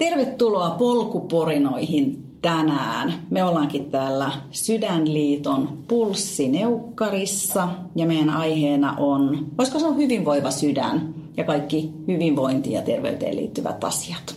[0.00, 3.14] Tervetuloa polkuporinoihin tänään.
[3.30, 11.90] Me ollaankin täällä Sydänliiton pulssineukkarissa ja meidän aiheena on, voisiko sanoa hyvinvoiva sydän ja kaikki
[12.08, 14.34] hyvinvointiin ja terveyteen liittyvät asiat.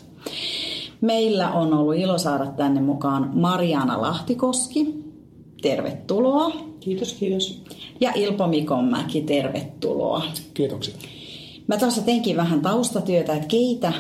[1.02, 5.04] Meillä on ollut ilo saada tänne mukaan Mariana Lahtikoski.
[5.62, 6.52] Tervetuloa.
[6.80, 7.64] Kiitos, kiitos.
[8.00, 10.24] Ja Ilpo Mikonmäki, tervetuloa.
[10.54, 10.96] Kiitoksia.
[11.68, 13.94] Mä tuossa teinkin vähän taustatyötä, että keitä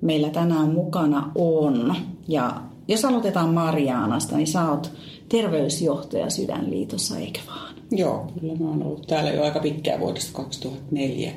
[0.00, 1.96] meillä tänään mukana on.
[2.28, 4.92] Ja jos aloitetaan Marianasta, niin sä oot
[5.28, 7.74] terveysjohtaja Sydänliitossa, eikö vaan?
[7.90, 11.32] Joo, kyllä mä oon ollut täällä jo aika pitkään vuodesta 2004.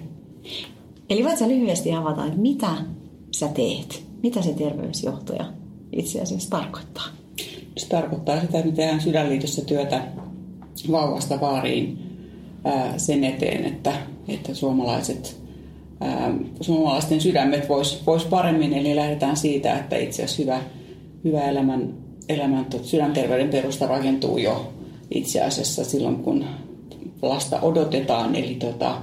[1.10, 2.70] Eli voit sä lyhyesti avata, että mitä
[3.32, 4.04] sä teet?
[4.24, 5.46] Mitä se terveysjohtaja
[5.92, 7.08] itse asiassa tarkoittaa?
[7.78, 10.08] Se tarkoittaa sitä, että me tehdään Sydänliitossa työtä
[10.92, 12.00] vauvasta vaariin
[12.98, 13.94] sen eteen, että,
[14.28, 15.41] että suomalaiset
[16.02, 18.74] ää, suomalaisten sydämet vois, vois paremmin.
[18.74, 20.62] Eli lähdetään siitä, että itse asiassa hyvä,
[21.24, 21.94] hyvä elämän,
[22.30, 24.74] elämän sydänterveyden perusta rakentuu jo
[25.16, 26.46] itse asiassa silloin, kun
[27.22, 28.36] lasta odotetaan.
[28.36, 28.98] Eli tota,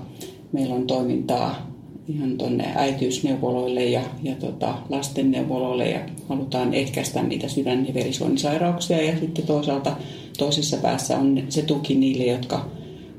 [0.52, 1.68] meillä on toimintaa
[2.08, 9.18] ihan tuonne äitiysneuvoloille ja, ja tota, lastenneuvoloille ja halutaan ehkäistä niitä sydän- ja verisuonisairauksia ja
[9.18, 9.96] sitten toisaalta
[10.38, 12.70] toisessa päässä on se tuki niille, jotka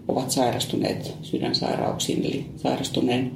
[0.08, 3.32] ovat sairastuneet sydänsairauksiin, eli sairastuneen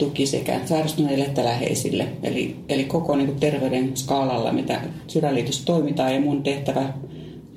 [0.00, 2.08] tuki sekä sairastuneille että läheisille.
[2.22, 6.92] Eli, eli koko niin kuin terveyden skaalalla, mitä Sydänliitossa toimitaan ja mun tehtävä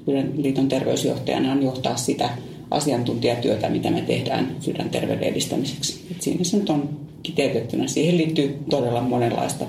[0.05, 2.29] Sydänliiton terveysjohtajana on johtaa sitä
[2.71, 6.07] asiantuntijatyötä, mitä me tehdään sydänterveyden edistämiseksi.
[6.11, 6.89] Et siinä se nyt on
[7.23, 7.87] kiteytettynä.
[7.87, 9.65] Siihen liittyy todella monenlaista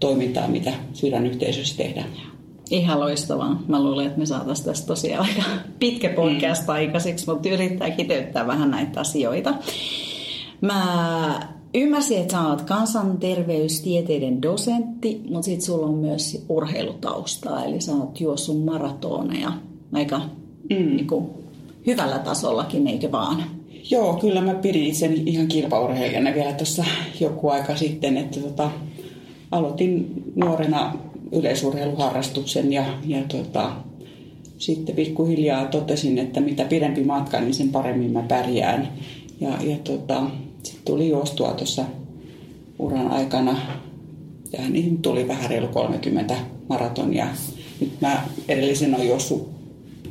[0.00, 2.08] toimintaa, mitä sydänyhteisössä tehdään.
[2.70, 3.62] Ihan loistavaa.
[3.68, 5.42] Mä luulen, että me saataisiin tästä tosiaan aika
[5.78, 6.72] pitkä podcast mm.
[6.72, 9.54] aikaiseksi, mutta yrittää kiteyttää vähän näitä asioita.
[10.60, 17.92] Mä ymmärsin, että sä oot kansanterveystieteiden dosentti, mutta sit sulla on myös urheilutaustaa, eli sä
[17.92, 19.52] oot juossut maratoneja
[19.92, 20.18] aika
[20.70, 20.96] mm.
[20.96, 21.26] niin kuin,
[21.86, 23.44] hyvällä tasollakin, eikö vaan?
[23.90, 26.84] Joo, kyllä mä pidin itseni ihan kilpaurheilijana vielä tuossa
[27.20, 28.70] joku aika sitten, että tota,
[29.50, 30.94] aloitin nuorena
[31.32, 33.72] yleisurheiluharrastuksen ja, ja tota,
[34.58, 38.88] sitten pikkuhiljaa totesin, että mitä pidempi matka, niin sen paremmin mä pärjään.
[39.40, 40.22] Ja, ja tota,
[40.64, 41.84] sitten tuli juostua tuossa
[42.78, 43.56] uran aikana,
[44.52, 46.36] ja niihin tuli vähän reilu 30
[46.68, 47.26] maratonia.
[47.80, 49.50] Nyt mä edellisen on juossut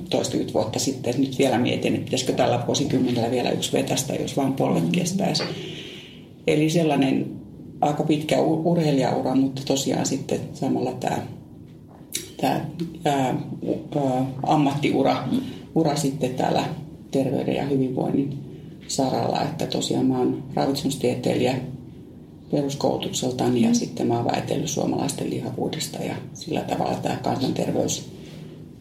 [0.09, 4.53] toistakymmentä vuotta sitten, nyt vielä mietin, että pitäisikö tällä vuosikymmenellä vielä yksi vetästä, jos vaan
[4.53, 5.43] polvet kestäisi.
[6.47, 7.31] Eli sellainen
[7.81, 11.17] aika pitkä urheilijaura, mutta tosiaan sitten samalla tämä,
[12.37, 12.65] tämä
[13.05, 13.35] ää,
[13.95, 15.27] ää, ammattiura
[15.75, 16.65] ura sitten täällä
[17.11, 18.52] terveyden ja hyvinvoinnin
[18.95, 21.55] saralla, että tosiaan mä oon ravitsemustieteilijä
[22.51, 23.73] peruskoulutukseltani ja mm.
[23.73, 28.09] sitten mä oon väitellyt suomalaisten lihavuudesta ja sillä tavalla tämä kansanterveys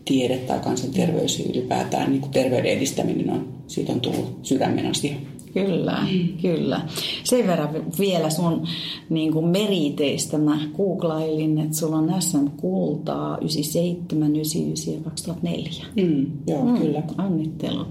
[0.04, 5.14] tiede tai kansanterveys ylipäätään niin kuin terveyden edistäminen on, siitä on tullut sydämen asia.
[5.54, 6.28] Kyllä, mm.
[6.42, 6.80] kyllä.
[7.24, 8.66] Sen verran vielä sun
[9.10, 15.84] niin kuin meriteistä mä googlailin, että sulla on SM-kultaa 97, 99 ja 2004.
[15.96, 17.02] Mm, joo, mm, kyllä.
[17.18, 17.88] Onnittelut.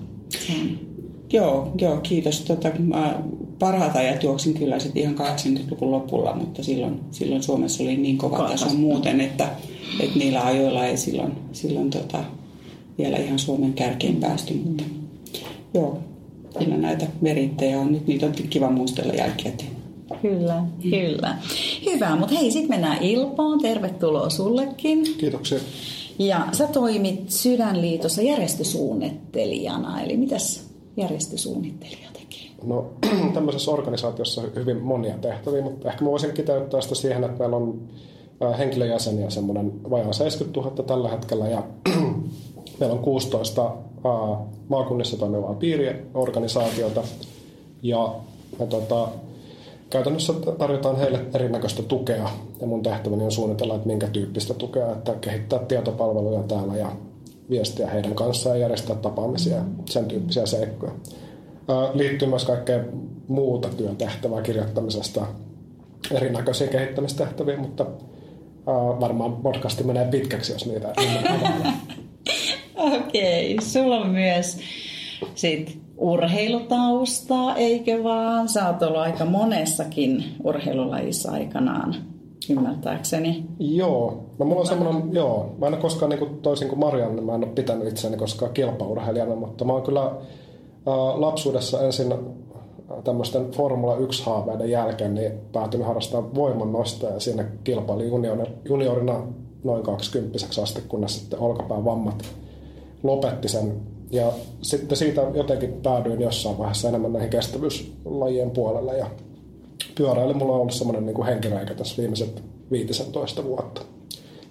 [1.34, 2.42] Joo, joo, kiitos.
[2.42, 3.19] Tota, mä
[3.59, 8.50] parhaat ajat juoksin kyllä sitten ihan 80-luvun lopulla, mutta silloin, silloin Suomessa oli niin kova
[8.50, 9.50] taso muuten, että,
[10.00, 12.24] että niillä ajoilla ei silloin, silloin tota,
[12.97, 14.53] vielä ihan Suomen kärkeen päästy.
[14.53, 14.84] Mutta
[15.74, 16.00] joo,
[16.59, 19.72] kyllä näitä merittejä on nyt, niitä on kiva muistella jälkikäteen.
[20.22, 21.38] Kyllä, kyllä.
[21.86, 23.62] Hyvä, mutta hei, sitten mennään Ilpoon.
[23.62, 25.03] Tervetuloa sullekin.
[25.18, 25.59] Kiitoksia.
[26.19, 32.50] Ja sä toimit Sydänliitossa järjestösuunnittelijana, eli mitäs järjestösuunnittelija tekee?
[32.63, 32.85] No
[33.34, 37.56] tämmöisessä organisaatiossa on hyvin monia tehtäviä, mutta ehkä mä voisin kiteyttää sitä siihen, että meillä
[37.56, 37.81] on
[38.57, 41.63] henkilöjäseniä semmoinen vajaa 70 000 tällä hetkellä ja
[42.80, 43.71] meillä on 16
[44.69, 47.04] maakunnissa toimivaa piiriorganisaatiota
[47.81, 48.16] ja
[48.60, 49.07] me tota,
[49.89, 52.30] käytännössä tarjotaan heille erinäköistä tukea
[52.62, 56.92] ja mun tehtäväni on suunnitella, että minkä tyyppistä tukea, että kehittää tietopalveluja täällä ja
[57.51, 60.92] viestiä heidän kanssaan ja järjestää tapaamisia sen tyyppisiä seikkoja.
[61.94, 62.80] Liittyy myös kaikkea
[63.27, 65.25] muuta työn tehtävää kirjoittamisesta,
[66.12, 67.86] erinäköisiä kehittämistehtäviä, mutta
[69.00, 70.94] varmaan podcasti menee pitkäksi, jos niitä
[72.75, 74.57] Okei, sulla on myös
[75.36, 78.50] sit urheilutaustaa, eikö vaan?
[78.50, 82.11] Sä oot ollut aika monessakin urheilulajissa aikanaan
[82.51, 83.45] ymmärtääkseni.
[83.59, 87.21] Joo, no mulla on semmoinen, joo, mä en ole koskaan niin kuin, toisin kuin Marianne,
[87.21, 90.12] mä en ole pitänyt itseäni koskaan kilpaurheilijana, mutta mä oon kyllä ä,
[91.15, 92.13] lapsuudessa ensin
[93.03, 98.09] tämmöisten Formula 1-haaveiden jälkeen niin päätyin harrastamaan voimannostoa ja siinä kilpaili
[98.65, 99.24] juniorina
[99.63, 102.25] noin 20 asti, kunnes sitten olkapään vammat
[103.04, 103.74] lopetti sen.
[104.12, 104.31] Ja
[104.62, 109.06] sitten siitä jotenkin päädyin jossain vaiheessa enemmän näihin kestävyyslajien puolelle ja
[109.96, 113.82] pyöräily mulla on ollut semmoinen niin henkireikä tässä viimeiset 15 vuotta.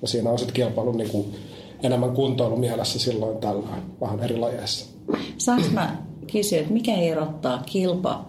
[0.02, 1.34] Ja siinä on sitten kilpailu niin kuin
[1.82, 3.68] enemmän kuntoilu mielessä silloin tällä
[4.00, 4.86] vähän eri lajeissa.
[5.38, 5.96] Saanko mä
[6.32, 8.24] kysyä, että mikä erottaa kilpa,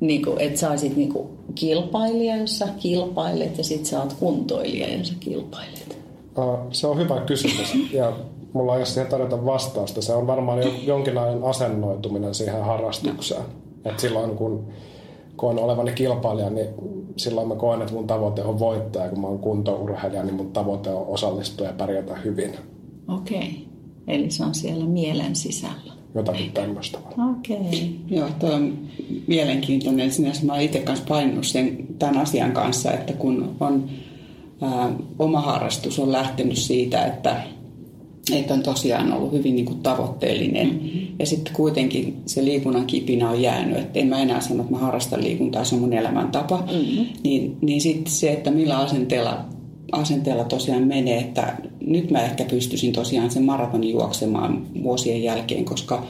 [0.00, 4.12] niin kuin, että sä olisit niin kuin kilpailija, jos sä kilpailet, ja sitten sä oot
[4.12, 5.98] kuntoilija, jos sä kilpailet?
[6.70, 8.12] Se on hyvä kysymys, ja
[8.52, 10.02] mulla ei ole siihen tarjota vastausta.
[10.02, 13.42] Se on varmaan jonkinlainen asennoituminen siihen harrastukseen.
[13.84, 13.90] No.
[13.90, 14.68] Et silloin kun
[15.36, 16.68] koen olevani kilpailija, niin
[17.16, 19.02] silloin mä koen, että mun tavoite on voittaa.
[19.02, 22.50] Ja kun mä oon kuntourheilija, niin mun tavoite on osallistua ja pärjätä hyvin.
[23.08, 23.38] Okei.
[23.38, 23.50] Okay.
[24.06, 25.94] Eli se on siellä mielen sisällä.
[26.14, 26.98] Jotakin tämmöistä.
[27.30, 27.56] Okei.
[27.56, 28.18] Okay.
[28.18, 28.78] Joo, tuo on
[29.26, 30.10] mielenkiintoinen.
[30.10, 33.90] Sinänsä mä oon itse kanssa painunut sen, tämän asian kanssa, että kun on
[34.60, 37.42] ää, oma harrastus on lähtenyt siitä, että
[38.32, 40.66] että on tosiaan ollut hyvin niin kuin tavoitteellinen.
[40.68, 41.06] Mm-hmm.
[41.18, 44.78] Ja sitten kuitenkin se liikunnan kipinä on jäänyt, että en mä enää sano, että mä
[44.78, 46.56] harrastan liikuntaa, se on mun elämäntapa.
[46.56, 47.06] Mm-hmm.
[47.24, 49.44] Niin, niin sitten se, että millä asenteella,
[49.92, 51.56] asenteella tosiaan menee, että
[51.86, 56.06] nyt mä ehkä pystyisin tosiaan sen maratonin juoksemaan vuosien jälkeen, koska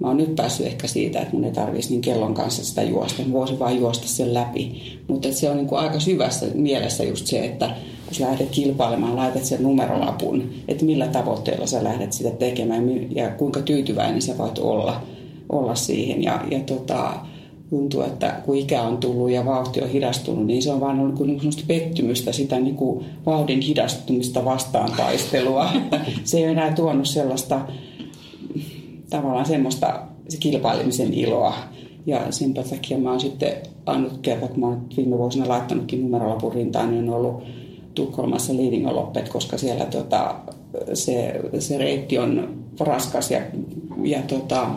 [0.00, 3.22] mä oon nyt päässyt ehkä siitä, että mun ei tarvitsisi niin kellon kanssa sitä juosta.
[3.22, 4.82] Mä voisin vaan juosta sen läpi.
[5.08, 9.16] Mutta se on niin kuin aika syvässä mielessä just se, että kun sä lähdet kilpailemaan,
[9.16, 14.58] laitat sen numerolapun, että millä tavoitteella sä lähdet sitä tekemään ja kuinka tyytyväinen sä voit
[14.58, 15.02] olla,
[15.48, 16.22] olla siihen.
[16.22, 17.14] Ja, ja tota,
[17.70, 21.20] tuntuu, että kun ikä on tullut ja vauhti on hidastunut, niin se on vaan ollut
[21.20, 25.68] niin kuin pettymystä, sitä niin kuin vauhdin hidastumista vastaan taistelua.
[26.24, 27.60] se ei enää tuonut sellaista
[29.10, 31.54] tavallaan semmoista se kilpailemisen iloa.
[32.06, 33.52] Ja sen takia mä oon sitten
[33.86, 37.42] ainut kerta, kun mä oon viime vuosina laittanutkin numerolapun rintaan, niin on ollut
[37.94, 40.34] Tukholmassa Liidingin loppet, koska siellä tota,
[40.94, 43.40] se, se reitti on raskas ja,
[44.04, 44.70] ja tota,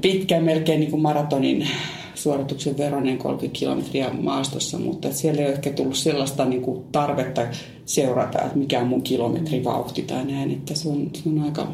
[0.00, 1.66] pitkä, melkein niin kuin maratonin
[2.14, 7.42] suorituksen veronen 30 kilometriä maastossa, mutta siellä ei ole ehkä tullut sellaista niin kuin tarvetta
[7.84, 11.68] seurata, että mikä on mun kilometrivauhti tai näin, että se on, se on aika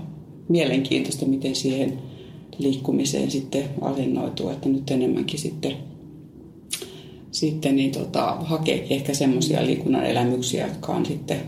[0.48, 1.98] mielenkiintoista, miten siihen
[2.58, 5.72] liikkumiseen sitten asennoituu, että nyt enemmänkin sitten
[7.30, 11.40] sitten niin tota, hakee ehkä semmoisia liikunnan elämyksiä, jotka on sitten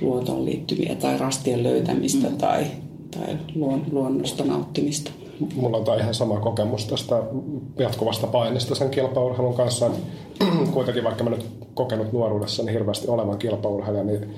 [0.00, 2.36] luontoon liittyviä tai rastien löytämistä mm.
[2.36, 2.66] tai,
[3.10, 5.10] tai luon, luonnosta nauttimista.
[5.56, 7.22] Mulla on ihan sama kokemus tästä
[7.78, 9.90] jatkuvasta painista sen kilpaurheilun kanssa.
[10.74, 14.34] Kuitenkin vaikka mä nyt kokenut nuoruudessa niin hirveästi olevan kilpaurheilija, niin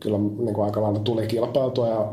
[0.00, 2.12] kyllä niin kuin aika lailla tuli kilpailtua ja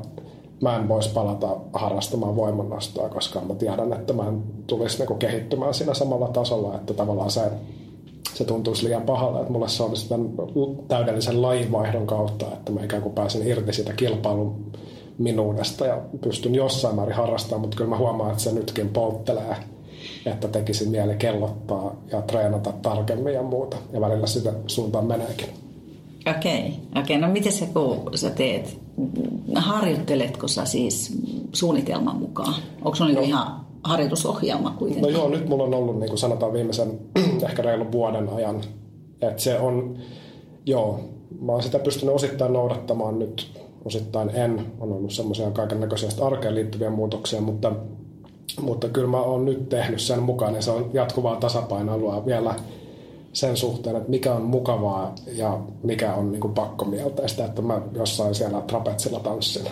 [0.61, 5.73] mä en voisi palata harrastamaan voimannostoa, koska mä tiedän, että mä en tulisi niin kehittymään
[5.73, 7.41] siinä samalla tasolla, että tavallaan se
[8.37, 10.29] se tuntuisi liian pahalle, että mulle se olisi tämän
[10.87, 14.71] täydellisen lajivaihdon kautta, että mä ikään kuin pääsen irti siitä kilpailun
[15.17, 19.55] minuudesta ja pystyn jossain määrin harrastamaan, mutta kyllä mä huomaan, että se nytkin polttelee,
[20.25, 23.77] että tekisi mieli kellottaa ja treenata tarkemmin ja muuta.
[23.93, 25.49] Ja välillä sitä suuntaan meneekin.
[26.37, 27.03] Okei, okay.
[27.03, 27.17] okay.
[27.17, 28.79] no miten sä, kun sä teet,
[29.55, 31.17] harjoitteletko sä siis
[31.53, 32.55] suunnitelman mukaan?
[32.81, 33.21] Onko se no.
[33.21, 35.13] ihan harjoitusohjelma kuitenkin?
[35.13, 36.99] No joo, nyt mulla on ollut niin kuin sanotaan viimeisen
[37.49, 38.61] ehkä reilun vuoden ajan.
[39.21, 39.97] Että se on,
[40.65, 40.99] joo,
[41.41, 44.65] mä oon sitä pystynyt osittain noudattamaan nyt, osittain en.
[44.79, 47.71] On ollut semmoisia kaiken näköisiä arkeen liittyviä muutoksia, mutta,
[48.61, 52.55] mutta kyllä mä oon nyt tehnyt sen mukaan ja se on jatkuvaa tasapainoilua vielä
[53.37, 58.61] sen suhteen, että mikä on mukavaa ja mikä on niin pakkomielteistä, että mä jossain siellä
[58.61, 59.65] trapetsilla tanssin.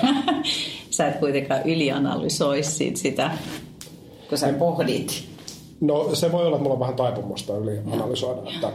[0.90, 2.62] sä et kuitenkaan ylianalysoi
[2.94, 3.30] sitä,
[4.28, 5.24] kun sä pohdit.
[5.80, 8.50] No se voi olla, että mulla on vähän taipumusta ylianalysoida, no.
[8.50, 8.72] että,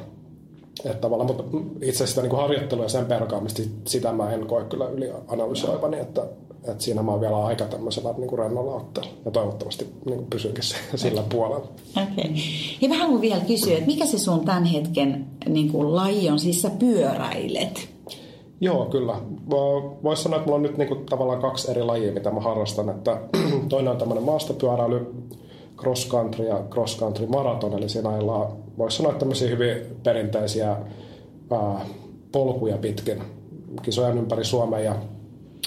[0.86, 1.44] että tavallaan, mutta
[1.82, 6.26] itse sitä niin harjoittelua ja sen perkaamista, sitä mä en koe kyllä ylianalysoivani, että,
[6.68, 10.30] että siinä mä oon vielä aika tämmöisellä niin kuin rennolla ottaa ja toivottavasti niin kuin
[10.30, 10.64] pysynkin
[10.96, 11.30] sillä okay.
[11.30, 11.68] puolella.
[12.04, 12.26] Okei.
[12.26, 12.36] Okay.
[12.82, 16.40] Ja vähän mun vielä kysyä, että mikä se sun tämän hetken niin kuin laji on,
[16.40, 17.90] siis sä pyöräilet?
[18.62, 19.16] Joo, kyllä.
[20.04, 22.90] Voisi sanoa, että mulla on nyt niinku tavallaan kaksi eri lajia, mitä mä harrastan.
[22.90, 23.22] Että
[23.70, 25.14] toinen on tämmöinen maastopyöräily,
[25.78, 30.70] cross country ja cross country maraton, eli siinä ajellaan, voisi sanoa, tämmöisiä hyvin perinteisiä
[31.52, 31.86] ää,
[32.32, 33.24] polkuja pitkin
[33.82, 34.80] kisojen ympäri Suomea.
[34.80, 34.96] Ja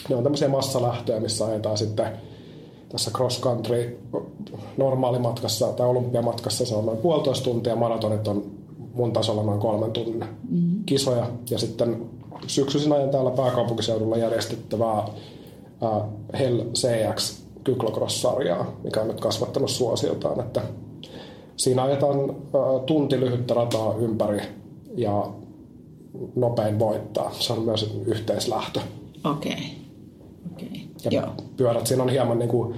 [0.09, 2.07] ne on tämmöisiä massalähtöjä, missä ajetaan sitten
[2.89, 3.99] tässä cross country
[4.77, 8.45] normaalimatkassa tai olympiamatkassa se on noin puolitoista tuntia, maratonit on
[8.95, 10.85] mun tasolla noin kolmen tunnin mm-hmm.
[10.87, 11.27] kisoja.
[11.51, 12.07] Ja sitten
[12.47, 14.99] syksyisin ajan täällä pääkaupunkiseudulla järjestettävää
[15.81, 16.03] uh,
[16.39, 20.63] Hell CX Kyklocross-sarjaa, mikä on nyt kasvattanut suosiotaan, että
[21.57, 22.37] siinä ajetaan
[22.87, 24.41] tunti lyhyttä rataa ympäri
[24.97, 25.27] ja
[26.35, 27.31] nopein voittaa.
[27.39, 28.81] Se on myös yhteislähtö.
[29.25, 29.53] Okei.
[29.53, 29.86] Okay.
[30.53, 30.69] Okay.
[31.05, 31.33] Ja Joo.
[31.57, 32.75] pyörät siinä on hieman niin kuin,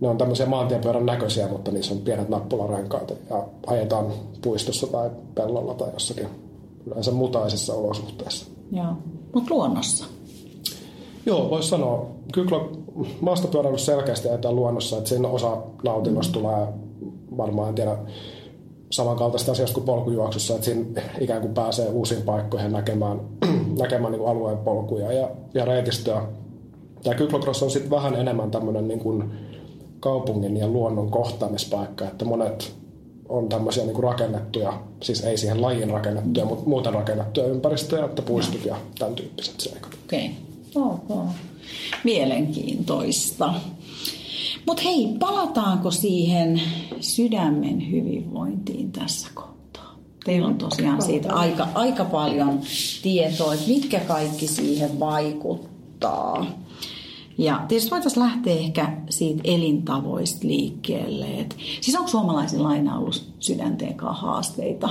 [0.00, 4.06] ne on tämmöisiä maantiepyörän näköisiä, mutta niissä on pienet nappularenkaat ja ajetaan
[4.42, 6.28] puistossa tai pellolla tai jossakin
[6.86, 8.46] yleensä mutaisissa olosuhteissa.
[8.72, 8.92] Joo,
[9.34, 10.04] mutta luonnossa?
[11.26, 12.06] Joo, voisi sanoa.
[12.32, 12.60] Kyllä
[13.20, 16.42] maastopyöräily selkeästi ajetaan luonnossa, että siinä osa nautinnosta mm.
[16.42, 16.66] tulee
[17.36, 17.96] varmaan, en tiedä,
[18.90, 23.20] samankaltaista asiasta kuin polkujuoksussa, että siinä ikään kuin pääsee uusiin paikkoihin näkemään,
[23.82, 26.22] näkemään niin kuin alueen polkuja ja, ja reitistöä.
[27.02, 29.30] Tämä kyklocross on sitten vähän enemmän tämmöinen niin kuin
[30.00, 32.74] kaupungin ja luonnon kohtaamispaikka, että monet
[33.28, 38.22] on tämmöisiä niin kuin rakennettuja, siis ei siihen lajin rakennettuja, mutta muuten rakennettuja ympäristöjä, että
[38.22, 39.94] puistot ja tämän tyyppiset seikat.
[40.04, 40.30] Okei,
[40.74, 40.92] okay.
[41.08, 41.32] okay.
[42.04, 43.54] mielenkiintoista.
[44.66, 46.62] Mutta hei, palataanko siihen
[47.00, 49.98] sydämen hyvinvointiin tässä kohtaa?
[50.24, 52.60] Teillä on tosiaan siitä aika, aika paljon
[53.02, 56.46] tietoa, että mitkä kaikki siihen vaikuttaa.
[57.38, 61.26] Ja tietysti voitaisiin lähteä ehkä siitä elintavoista liikkeelle.
[61.26, 64.88] Et, siis onko suomalaisilla aina ollut sydänteen haasteita,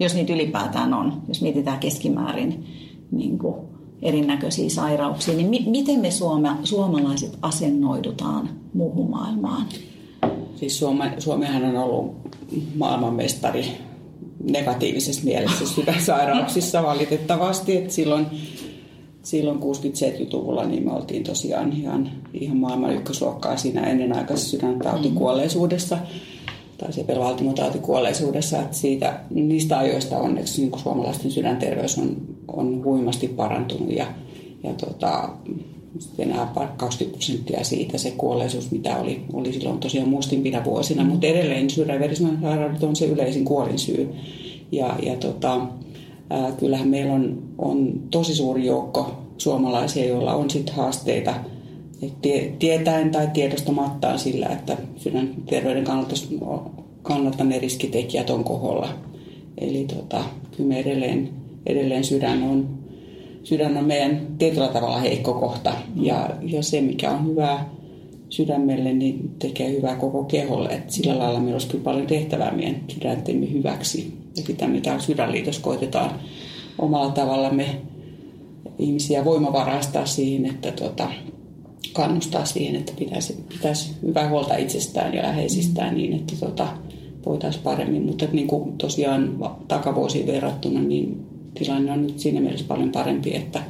[0.00, 2.66] jos niitä ylipäätään on, jos mietitään keskimäärin
[3.10, 3.54] niin kuin
[4.02, 9.66] erinäköisiä sairauksia, niin mi- miten me suome- suomalaiset asennoidutaan muuhun maailmaan?
[10.56, 12.16] Siis Suome, Suomihan on ollut
[12.76, 13.64] maailmanmestari
[14.50, 17.76] negatiivisessa mielessä sydänsairauksissa valitettavasti.
[17.76, 18.26] Että silloin,
[19.26, 25.98] silloin 60-70-luvulla niin me oltiin tosiaan ihan, ihan maailman ykkösluokkaa siinä ennenaikaisessa sydäntautikuolleisuudessa
[26.78, 28.58] tai sepelvaltimotautikuolleisuudessa.
[28.62, 32.16] Että siitä, niistä ajoista onneksi niin suomalaisten sydänterveys on,
[32.48, 34.06] on huimasti parantunut ja,
[34.64, 35.28] ja tota,
[36.18, 41.70] enää 20 prosenttia siitä se kuolleisuus, mitä oli, oli silloin tosiaan muistimpina vuosina, mutta edelleen
[41.70, 44.14] sydänverismasairaudet on se yleisin kuolinsyy.
[44.72, 45.60] Ja, ja tota,
[46.30, 51.34] ää, kyllähän meillä on, on tosi suuri joukko suomalaisia, joilla on sitten haasteita
[52.22, 56.14] tie, tietäen tai tiedostamattaan sillä, että sydänterveyden kannalta,
[57.02, 58.88] kannalta ne riskitekijät on koholla.
[59.58, 60.24] Eli tota,
[60.56, 61.30] kyllä me edelleen,
[61.66, 62.76] edelleen sydän on
[63.46, 65.72] sydän on meidän tietyllä tavalla heikko kohta.
[65.96, 67.70] Ja, ja se, mikä on hyvää
[68.28, 70.68] sydämelle, niin tekee hyvää koko keholle.
[70.68, 74.12] Et sillä lailla meillä olisi kyllä paljon tehtävää meidän sydäntemme hyväksi.
[74.44, 76.10] Sitä, mitä sydänliitos koitetaan
[76.78, 77.80] omalla tavallamme
[78.78, 81.08] ihmisiä voimavaraistaa siihen, että tota,
[81.92, 86.68] kannustaa siihen, että pitäisi, pitäisi hyvää huolta itsestään ja läheisistään niin, että tota,
[87.26, 88.02] voitaisiin paremmin.
[88.02, 89.38] Mutta niin kuin tosiaan
[89.68, 93.62] takavuosiin verrattuna, niin tilanne on nyt siinä mielessä paljon parempi, että,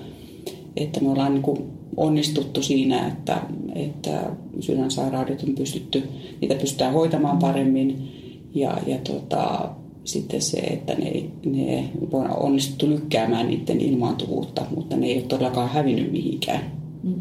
[0.77, 1.63] että me ollaan niin kuin
[1.97, 3.41] onnistuttu siinä, että,
[3.75, 4.31] että
[4.61, 6.03] sydänsairaudet on pystytty,
[6.41, 8.09] niitä pystytään hoitamaan paremmin
[8.55, 9.71] ja, ja tota,
[10.07, 15.69] sitten se, että ne, ne on onnistuttu lykkäämään niiden ilmaantuvuutta, mutta ne ei ole todellakaan
[15.69, 16.61] hävinnyt mihinkään.
[17.03, 17.21] Mm.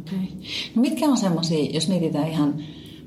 [0.00, 0.26] Okay.
[0.74, 2.54] No mitkä on semmoisia, jos mietitään ihan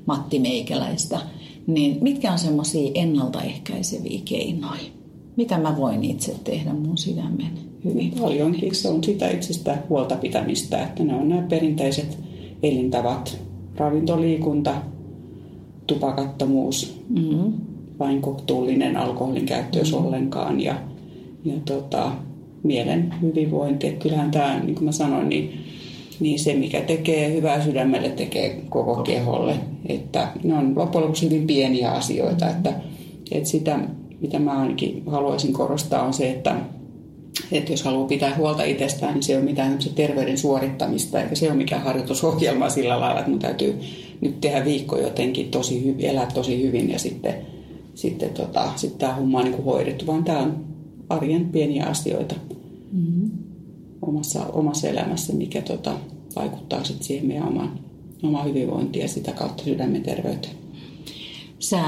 [0.06, 1.20] Matti Meikäläistä,
[1.66, 5.00] niin mitkä on semmoisia ennaltaehkäiseviä keinoja?
[5.40, 7.50] mitä mä voin itse tehdä mun sydämen
[7.84, 8.12] hyvin.
[8.20, 12.18] Paljonkin se on sitä itsestä huolta pitämistä, että ne on nämä perinteiset
[12.62, 13.38] elintavat,
[13.76, 14.74] ravintoliikunta,
[15.86, 17.52] tupakattomuus, mm-hmm.
[18.00, 20.06] Vain kohtuullinen alkoholin käyttö, jos mm-hmm.
[20.06, 20.74] ollenkaan, ja,
[21.44, 22.12] ja tota,
[22.62, 23.86] mielen hyvinvointi.
[23.86, 25.64] Että kyllähän tämä, niin kuin mä sanoin, niin,
[26.20, 29.54] niin se mikä tekee hyvää sydämelle, tekee koko keholle.
[29.88, 32.72] Että ne on loppujen lopuksi hyvin pieniä asioita, että,
[33.30, 33.78] että sitä
[34.20, 36.56] mitä mä ainakin haluaisin korostaa, on se, että,
[37.52, 41.46] että jos haluaa pitää huolta itsestään, niin se ei ole mitään terveyden suorittamista, eikä se
[41.46, 43.80] ole mikään harjoitusohjelma sillä lailla, että mun täytyy
[44.20, 47.34] nyt tehdä viikko jotenkin tosi hyvin, elää tosi hyvin ja sitten,
[48.00, 50.64] sitten tota, sitten tämä homma on niin hoidettu, vaan tämä on
[51.08, 52.34] arjen pieniä asioita
[52.92, 53.30] mm-hmm.
[54.02, 55.96] omassa, omassa elämässä, mikä tota,
[56.36, 57.80] vaikuttaa sitten siihen meidän omaan,
[58.22, 60.54] omaan hyvinvointiin ja sitä kautta sydämen terveyteen.
[61.58, 61.80] Sä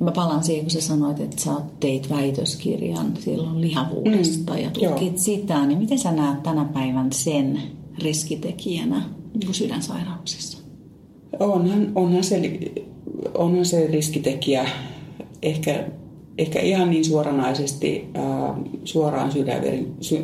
[0.00, 5.12] Mä palaan siihen, kun sä sanoit, että sä teit väitöskirjan silloin lihavuudesta mm, ja tutkit
[5.12, 5.16] joo.
[5.16, 7.62] sitä, niin miten sä näet tänä päivän sen
[7.98, 9.02] riskitekijänä
[9.34, 10.58] niin sydänsairauksissa?
[11.40, 12.60] Onhan, onhan, se,
[13.34, 14.68] onhan se riskitekijä
[15.46, 15.84] ehkä,
[16.38, 19.62] ehkä ihan niin suoranaisesti äh, suoraan sydän,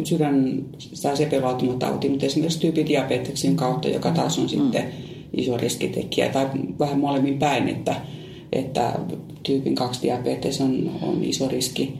[0.04, 0.64] sydän
[1.02, 4.48] tai sepelvaltimotauti, mutta esimerkiksi tyypidiabeteksen kautta, joka taas on mm.
[4.48, 4.84] sitten
[5.36, 6.46] iso riskitekijä, tai
[6.78, 7.94] vähän molemmin päin, että
[8.52, 8.98] että
[9.42, 11.94] tyypin 2 diabetes on, on iso riski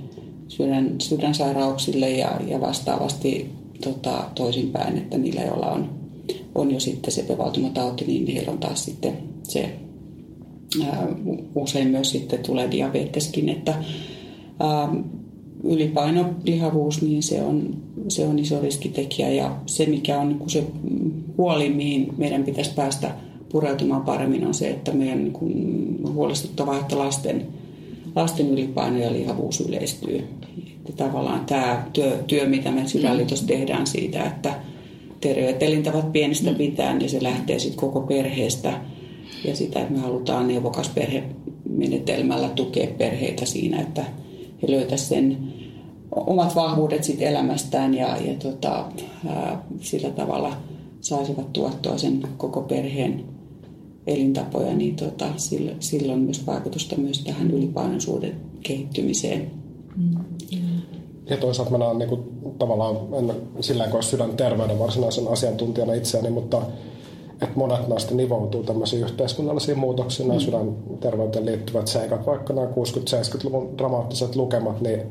[0.49, 3.51] sydän, sydänsairauksille ja, ja vastaavasti
[3.85, 5.91] tota, toisinpäin, että niillä, joilla on,
[6.55, 9.82] on jo sitten se pevautumatauti, niin heillä on taas sitten se ää,
[11.55, 13.75] usein myös sitten tulee diabeteskin, että
[15.65, 17.77] ylipaino, lihavuus, niin se on,
[18.09, 20.65] se on iso riskitekijä ja se mikä on niin se
[21.39, 23.11] huoli, mihin meidän pitäisi päästä
[23.49, 27.47] pureutumaan paremmin on se, että meidän niin kuin, huolestuttavaa, että lasten,
[28.17, 30.25] lasten ylipaino ja lihavuus yleistyy.
[30.87, 34.55] Ja tavallaan tämä työ, työ mitä me sydänliitossa tehdään siitä, että
[35.21, 36.57] terveet elintavat pienestä mm.
[36.57, 38.81] pitää, niin se lähtee sitten koko perheestä.
[39.45, 44.05] Ja sitä, että me halutaan neuvokas perhemenetelmällä tukea perheitä siinä, että
[44.63, 45.39] he löytäisivät sen
[46.17, 48.85] omat vahvuudet sit elämästään ja, ja tota,
[49.29, 50.57] ää, sillä tavalla
[51.01, 53.25] saisivat tuottua sen koko perheen
[54.07, 59.51] elintapoja, niin tota, sillä, sillä on myös vaikutusta myös tähän ylipainoisuuden kehittymiseen.
[59.97, 60.17] Mm.
[61.31, 62.23] Ja toisaalta mä näen niin kuin,
[62.59, 66.63] tavallaan, en sillä koe sydänterveyden varsinaisen asiantuntijana itseäni, mutta
[67.43, 70.39] että monet näistä nivoutuu tämmöisiin yhteiskunnallisiin muutoksiin, mm.
[70.39, 75.03] sydänterveyteen liittyvät seikat, vaikka nämä 60-70-luvun dramaattiset lukemat, niin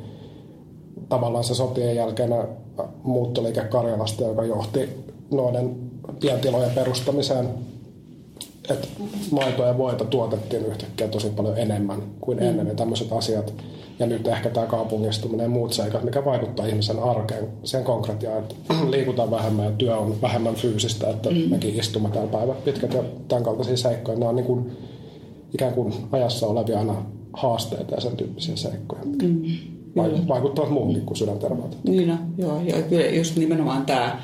[1.10, 2.34] tavallaan se sotien jälkeen
[3.04, 4.90] muuttoliike Karjalasta, joka johti
[5.32, 5.76] noiden
[6.20, 7.50] pientilojen perustamiseen
[8.70, 8.88] että
[9.32, 12.46] maitoa ja voita tuotettiin yhtäkkiä tosi paljon enemmän kuin mm.
[12.46, 13.54] ennen ja tämmöiset asiat.
[14.00, 18.56] Ja nyt ehkä tämä kaupungistuminen ja muut seikat, mikä vaikuttaa ihmisen arkeen, sen konkretiaan, että
[18.92, 21.50] liikutaan vähemmän ja työ on vähemmän fyysistä, että mm.
[21.50, 24.20] mekin istumme täällä päivät pitkät ja tämän kaltaisia seikkoja.
[24.20, 24.72] Nämä on niin kuin,
[25.54, 29.44] ikään kuin ajassa olevia aina haasteita ja sen tyyppisiä seikkoja, mm.
[30.28, 31.82] vaikuttavat muuhunkin kuin sydänterveyteen.
[31.84, 34.20] Niin, no, joo, joo, kyllä just nimenomaan tämä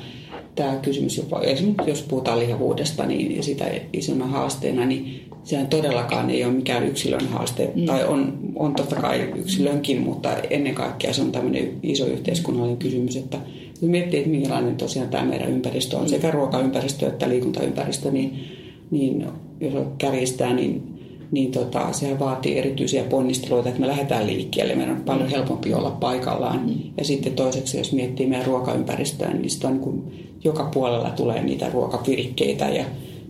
[0.54, 6.30] tämä kysymys, jopa, esimerkiksi jos puhutaan lihavuudesta niin, ja sitä isona haasteena, niin sehän todellakaan
[6.30, 7.84] ei ole mikään yksilön haaste, mm.
[7.84, 13.16] tai on, on totta kai yksilönkin, mutta ennen kaikkea se on tämmöinen iso yhteiskunnallinen kysymys,
[13.16, 13.38] että
[13.82, 18.44] jos miettii, että minkälainen tosiaan tämä meidän ympäristö on, sekä ruokaympäristö että liikuntaympäristö, niin,
[18.90, 19.26] niin
[19.60, 20.97] jos kärjistää, niin
[21.30, 24.74] niin tota, sehän vaatii erityisiä ponnisteluita, että me lähdetään liikkeelle.
[24.74, 26.60] Meidän on paljon helpompi olla paikallaan.
[26.66, 26.74] Mm.
[26.96, 31.70] Ja sitten toiseksi, jos miettii meidän ruokaympäristöä, niin on niin kuin, joka puolella tulee niitä
[31.70, 32.84] ruokapirikkeitä ja,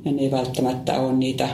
[0.05, 1.49] ja ne ei välttämättä ole niitä,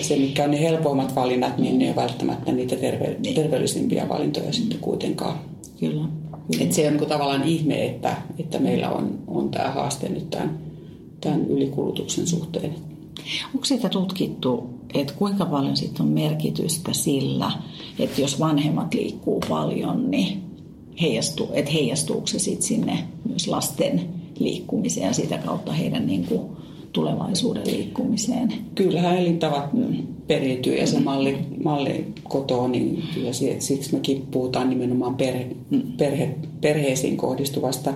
[0.00, 3.34] se mikä on ne helpoimmat valinnat, niin ne ei välttämättä niitä terve, niin.
[3.34, 5.38] terveellisimpiä valintoja sitten kuitenkaan.
[5.80, 6.04] Kyllä.
[6.50, 6.64] Kyllä.
[6.64, 10.58] Et se on niin tavallaan ihme, että, että meillä on, on tämä haaste nyt tämän,
[11.20, 12.74] tämän ylikulutuksen suhteen.
[13.54, 17.52] Onko sitä tutkittu, että kuinka paljon sit on merkitystä sillä,
[17.98, 20.42] että jos vanhemmat liikkuu paljon, niin
[21.00, 22.98] heijastuu, että heijastuuko se sitten sinne
[23.28, 24.00] myös lasten
[24.38, 26.40] liikkumiseen ja sitä kautta heidän niin kuin
[26.92, 28.52] tulevaisuuden liikkumiseen.
[28.74, 29.70] Kyllähän elintavat
[30.26, 35.46] periytyy ja se malli, malli kotoa, niin kyllä siksi mekin puhutaan nimenomaan perhe,
[35.96, 37.94] perhe, perheisiin kohdistuvasta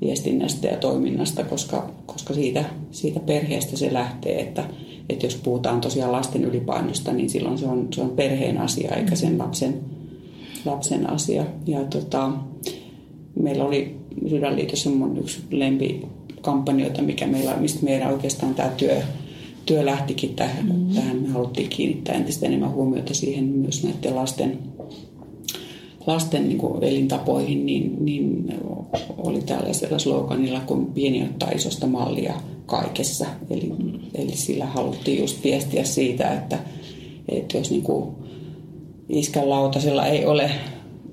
[0.00, 4.64] viestinnästä ja toiminnasta, koska, koska siitä, siitä perheestä se lähtee, että,
[5.08, 9.14] että jos puhutaan tosiaan lasten ylipainosta, niin silloin se on, se on perheen asia eikä
[9.14, 9.80] sen lapsen,
[10.64, 11.44] lapsen asia.
[11.66, 12.32] Ja tota,
[13.42, 13.96] meillä oli
[14.28, 19.02] Sydänliitossa mun yksi lempikampanjoita, mikä meillä, mistä meidän oikeastaan tämä työ,
[19.66, 20.66] työ lähtikin tähän.
[20.66, 20.94] Mm-hmm.
[20.94, 21.16] tähän.
[21.16, 24.58] Me haluttiin kiinnittää entistä enemmän huomiota siihen myös näiden lasten,
[26.06, 28.54] lasten niin kuin elintapoihin, niin, niin
[29.18, 32.34] oli tällaisella sloganilla, kun pieni ottaa isosta mallia
[32.66, 33.26] kaikessa.
[33.50, 33.72] Eli,
[34.14, 36.58] eli sillä haluttiin just viestiä siitä, että,
[37.28, 38.14] että jos niin kuin
[39.08, 40.50] iskän lautasella ei ole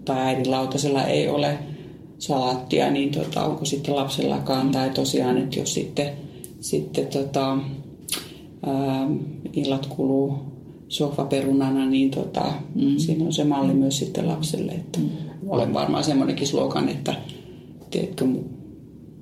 [0.05, 1.57] tai äidin lautasella ei ole
[2.19, 4.71] salaattia, niin tota, onko sitten lapsellakaan.
[4.71, 6.09] Tai tosiaan, että jos sitten,
[6.59, 7.57] sitten tota,
[8.65, 9.07] ää,
[9.53, 10.50] illat kuluu
[10.91, 12.97] sohvaperunana, niin tota, mm.
[12.97, 14.71] siinä on se malli myös sitten lapselle.
[14.71, 15.09] Että mm.
[15.47, 17.13] Olen varmaan semmoinenkin slogan, että
[17.91, 18.25] tiedätkö,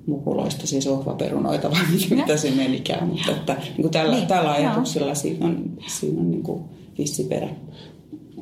[0.06, 1.80] mukuloista siis sohvaperunoita vai
[2.18, 3.08] mitä se menikään.
[3.08, 6.62] Mutta että, niin kuin tällä, niin, tällä ajatuksella siinä on, siinä on niin kuin
[6.98, 7.48] vissi perä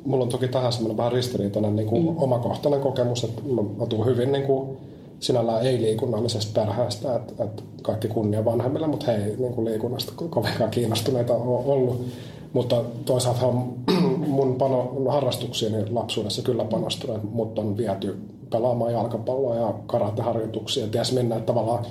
[0.05, 2.19] mulla on toki tähän semmoinen vähän ristiriitainen niin kuin mm.
[2.19, 4.77] omakohtainen kokemus, että mä, mä tuun hyvin niin kuin,
[5.21, 10.71] sinällään ei-liikunnallisesta perheestä, että, että kaikki kunnia vanhemmille, mutta he ei niin kuin liikunnasta kovinkaan
[10.71, 12.07] kiinnostuneita ole ollut.
[12.53, 13.53] Mutta toisaalta
[14.37, 18.19] mun pano, harrastuksiini lapsuudessa kyllä panostunut, mut on viety
[18.51, 20.87] pelaamaan jalkapalloa ja karateharjoituksia.
[20.87, 21.85] Ties minne, että tavallaan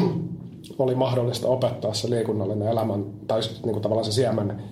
[0.78, 4.62] oli mahdollista opettaa se liikunnallinen elämän, tai niin kuin tavallaan se siemen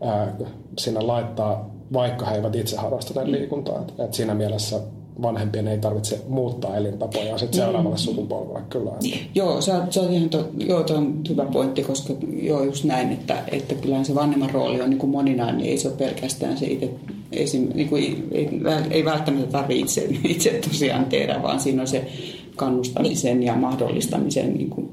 [0.00, 0.36] ää,
[0.78, 3.80] sinne laittaa vaikka he eivät itse harrastaneet liikuntaa.
[3.80, 4.80] Et, et siinä mielessä
[5.22, 8.00] vanhempien ei tarvitse muuttaa elintapoja sitten seuraavalle mm.
[8.00, 8.90] sukupolvelle kyllä.
[8.90, 9.18] Että.
[9.34, 12.84] Joo, se on, se on ihan to, joo, to on hyvä pointti, koska joo, just
[12.84, 15.96] näin, että, että kyllähän se vanhemman rooli on niin kuin moninainen, niin ei se ole
[15.96, 16.90] pelkästään se itse,
[17.32, 18.48] esim, niin kuin, ei,
[18.90, 22.08] ei välttämättä tarvitse itse, itse tosiaan tehdä, vaan siinä on se
[22.56, 24.90] kannustamisen ja mahdollistamisen niin kuin,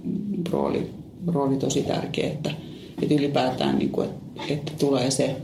[0.52, 0.90] rooli
[1.28, 2.52] rooli tosi tärkeä, että,
[3.02, 5.36] että ylipäätään niin kuin, että, että tulee se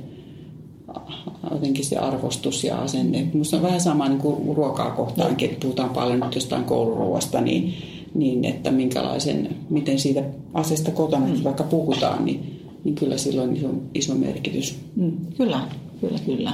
[1.52, 3.28] jotenkin se arvostus ja asenne.
[3.34, 7.73] Minusta on vähän sama niin kuin ruokaa kohtaankin, että puhutaan paljon nyt jostain kouluruoasta, niin,
[8.13, 10.23] niin että minkälaisen, miten siitä
[10.54, 11.43] asiasta kotona mm.
[11.43, 14.80] vaikka puhutaan, niin, niin kyllä sillä on iso, iso merkitys.
[14.95, 15.62] Mm, kyllä,
[16.02, 16.54] kyllä, kyllä.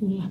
[0.00, 0.22] kyllä.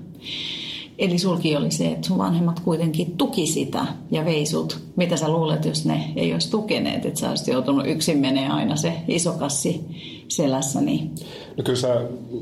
[0.98, 4.80] Eli sulki oli se, että sun vanhemmat kuitenkin tuki sitä ja veisut.
[4.96, 8.76] Mitä sä luulet, jos ne ei olisi tukeneet, että sä olisit joutunut yksin menee aina
[8.76, 9.82] se iso kassi
[10.28, 10.82] selässä?
[10.82, 11.16] Niin...
[11.58, 11.88] No kyllä se,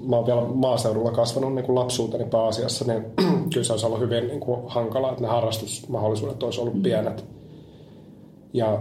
[0.07, 3.05] mä oon vielä maaseudulla kasvanut niin kuin lapsuuteni pääasiassa, niin
[3.53, 6.81] kyllä se olisi ollut hyvin niin kuin hankala, että ne harrastusmahdollisuudet olisi ollut mm.
[6.81, 7.25] pienet.
[8.53, 8.79] Ja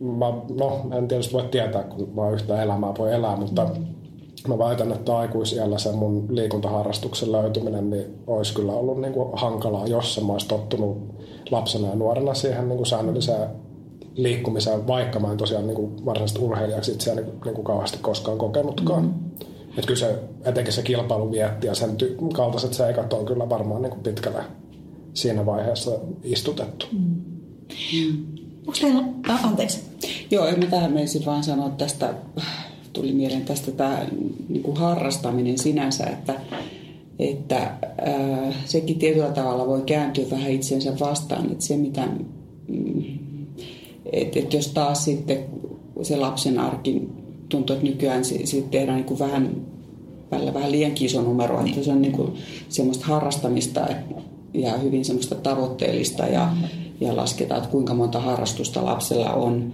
[0.00, 3.92] mä, no, en tietysti voi tietää, kun mä yhtä elämää voi elää, mutta mm
[4.48, 9.86] mä väitän, että aikuisiellä se mun liikuntaharrastuksen löytyminen niin olisi kyllä ollut niin kuin hankalaa,
[9.86, 10.98] jos mä olisi tottunut
[11.50, 13.48] lapsena ja nuorena siihen niin kuin säännölliseen
[14.14, 19.02] liikkumiseen, vaikka mä en tosiaan niin kuin varsinaisesti urheilijaksi itseäni niin kuin kauheasti koskaan kokenutkaan.
[19.02, 19.30] Mm-hmm.
[19.68, 20.84] Että kyllä se, etenkin se
[21.30, 24.44] vietti ja sen ty- kaltaiset seikat on kyllä varmaan niin kuin pitkälle
[25.14, 25.90] siinä vaiheessa
[26.22, 26.86] istutettu.
[26.92, 27.14] Mm.
[27.92, 28.26] Mm.
[28.60, 29.80] Onko teillä, ah, anteeksi.
[30.30, 32.14] Joo, en mä tähän menisin vaan sanoa tästä
[32.92, 34.06] tuli mieleen tästä tämä
[34.48, 36.40] niin kuin harrastaminen sinänsä, että,
[37.18, 42.08] että ää, sekin tietyllä tavalla voi kääntyä vähän itsensä vastaan, että se mitä,
[42.68, 43.18] mm,
[44.12, 45.44] että, että jos taas sitten
[46.02, 47.08] se lapsen arki
[47.48, 49.56] tuntuu, että nykyään siitä tehdään niin kuin vähän,
[50.30, 51.84] välillä vähän liian iso numero, että niin.
[51.84, 52.32] se on niin kuin
[52.68, 53.86] semmoista harrastamista
[54.54, 56.48] ja hyvin semmoista tavoitteellista ja,
[57.00, 59.72] ja lasketaan, että kuinka monta harrastusta lapsella on,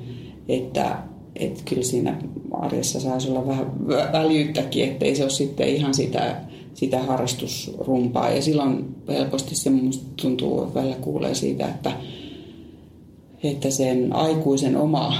[0.48, 0.98] että
[1.38, 2.18] että kyllä siinä
[2.52, 6.36] arjessa saisi olla vähän väljyyttäkin, ettei se ole sitten ihan sitä,
[6.74, 8.30] sitä harrastusrumpaa.
[8.30, 9.70] Ja silloin helposti se
[10.22, 11.92] tuntuu, että välillä kuulee siitä, että,
[13.42, 15.14] että sen aikuisen oma,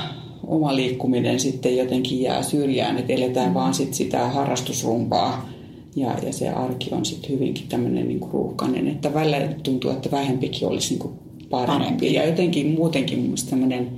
[0.46, 5.48] oma liikkuminen sitten jotenkin jää syrjään, että eletään vaan sit sitä harrastusrumpaa.
[5.96, 10.68] Ja, ja se arki on sitten hyvinkin tämmöinen niin ruuhkainen, että välillä tuntuu, että vähempikin
[10.68, 11.14] olisi niin
[11.50, 11.78] parempi.
[11.78, 12.14] parempi.
[12.14, 13.90] Ja jotenkin muutenkin mun tämmöinen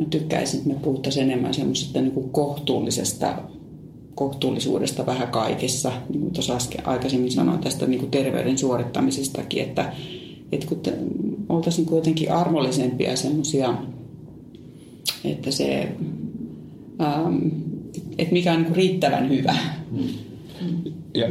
[0.00, 3.42] Mä tykkäisin, että me puhuttaisiin enemmän semmoisesta niin kohtuullisesta
[4.14, 9.92] kohtuullisuudesta vähän kaikessa, niin kuin tuossa aikaisemmin sanoin tästä niin kuin terveyden suorittamisestakin, että,
[10.52, 10.80] että kun
[11.50, 13.74] oltaisiin jotenkin armollisempia semmoisia,
[15.24, 15.88] että se,
[17.00, 17.38] ähm,
[18.18, 19.54] että mikä on niin riittävän hyvä.
[19.90, 20.08] Mm.
[21.14, 21.26] Ja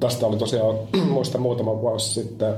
[0.00, 0.76] tästä oli tosiaan,
[1.12, 2.54] muista muutama vuosi sitten,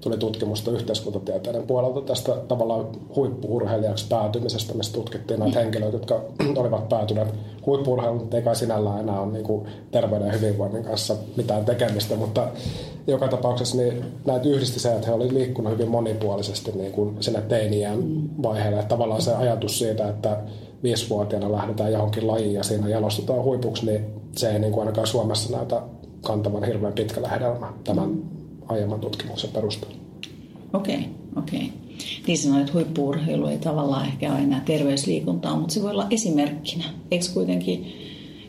[0.00, 6.20] tuli tutkimusta yhteiskuntatieteiden puolelta tästä tavallaan huippuurheilijaksi päätymisestä, missä tutkittiin näitä henkilöitä, jotka
[6.56, 7.34] olivat päätyneet
[7.66, 12.48] huippuurheiluun, mutta ei kai sinällään enää ole niin terveyden ja hyvinvoinnin kanssa mitään tekemistä, mutta
[13.06, 17.40] joka tapauksessa niin näitä yhdisti se, että he olivat liikkunut hyvin monipuolisesti niin kuin sinne
[17.40, 17.98] teiniään
[18.42, 18.78] vaiheelle.
[18.78, 20.42] Että tavallaan se ajatus siitä, että
[20.82, 24.06] viisivuotiaana lähdetään johonkin lajiin ja siinä jalostutaan huipuksi, niin
[24.36, 25.82] se ei niin kuin ainakaan Suomessa näytä
[26.22, 28.22] kantavan hirveän pitkällä hedelmä tämän
[28.68, 29.96] aiemman tutkimuksen perusteella.
[30.72, 31.58] Okei, okay, okei.
[31.58, 31.86] Okay.
[32.26, 36.84] Niin sanoit, että huippuurheilu ei tavallaan ehkä ole enää terveysliikuntaa, mutta se voi olla esimerkkinä.
[37.10, 37.92] Eikö kuitenkin,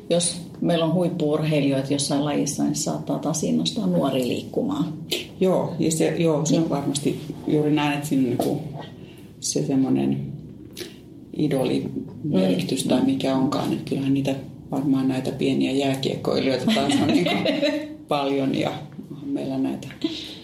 [0.10, 4.94] jos meillä on huippuurheilijoita jossain lajissa, niin saattaa taas innostaa nuori liikkumaan.
[5.40, 8.60] Joo, ja se, joo, se on varmasti juuri näin, että siinä on niin
[9.40, 10.34] se semmoinen
[11.38, 13.74] idolimerkitys tai mikä onkaan.
[13.74, 14.36] Että kyllähän niitä
[14.72, 17.28] varmaan näitä pieniä jääkiekkoilijoita taas on niin
[18.08, 18.72] paljon ja
[19.28, 19.88] meillä näitä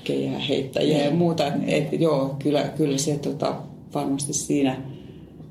[0.03, 1.43] keijää heittäjiä ja muuta.
[1.67, 3.55] Et, joo, kyllä, kyllä se tota,
[3.93, 4.77] varmasti siinä,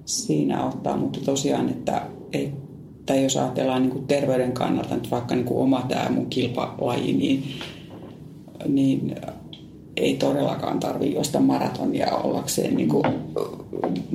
[0.04, 2.52] siinä ottaa, mutta tosiaan, että ei,
[3.06, 7.12] tai jos ajatellaan niin kuin terveyden kannalta, nyt vaikka niin kuin oma tämä mun kilpalaji,
[7.12, 7.44] niin,
[8.68, 9.14] niin
[9.96, 13.04] ei todellakaan tarvitse juosta maratonia ollakseen niin kuin,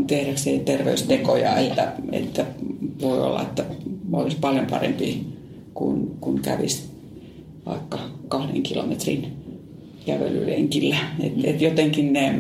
[0.08, 2.46] tehdäkseen terveystekoja, että, että
[3.02, 3.66] voi olla, että
[4.14, 5.28] olisi paljon parempi
[5.74, 6.84] kuin, kuin kävisi
[7.66, 9.28] vaikka kahden kilometrin
[10.06, 10.98] kävelylenkillä.
[11.20, 12.40] Et, et jotenkin ne,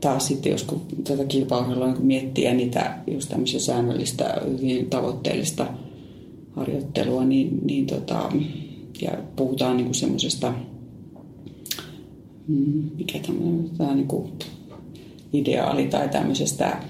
[0.00, 5.66] taas sitten, jos kun tätä kilpaurheilua niin miettii ja niitä just tämmöisiä säännöllistä, hyvin tavoitteellista
[6.56, 8.32] harjoittelua, niin, niin tota,
[9.02, 10.54] ja puhutaan niin semmoisesta,
[12.48, 14.32] mm, mikä tämmöinen, tämä niin kuin
[15.32, 16.80] ideaali tai tämmöisestä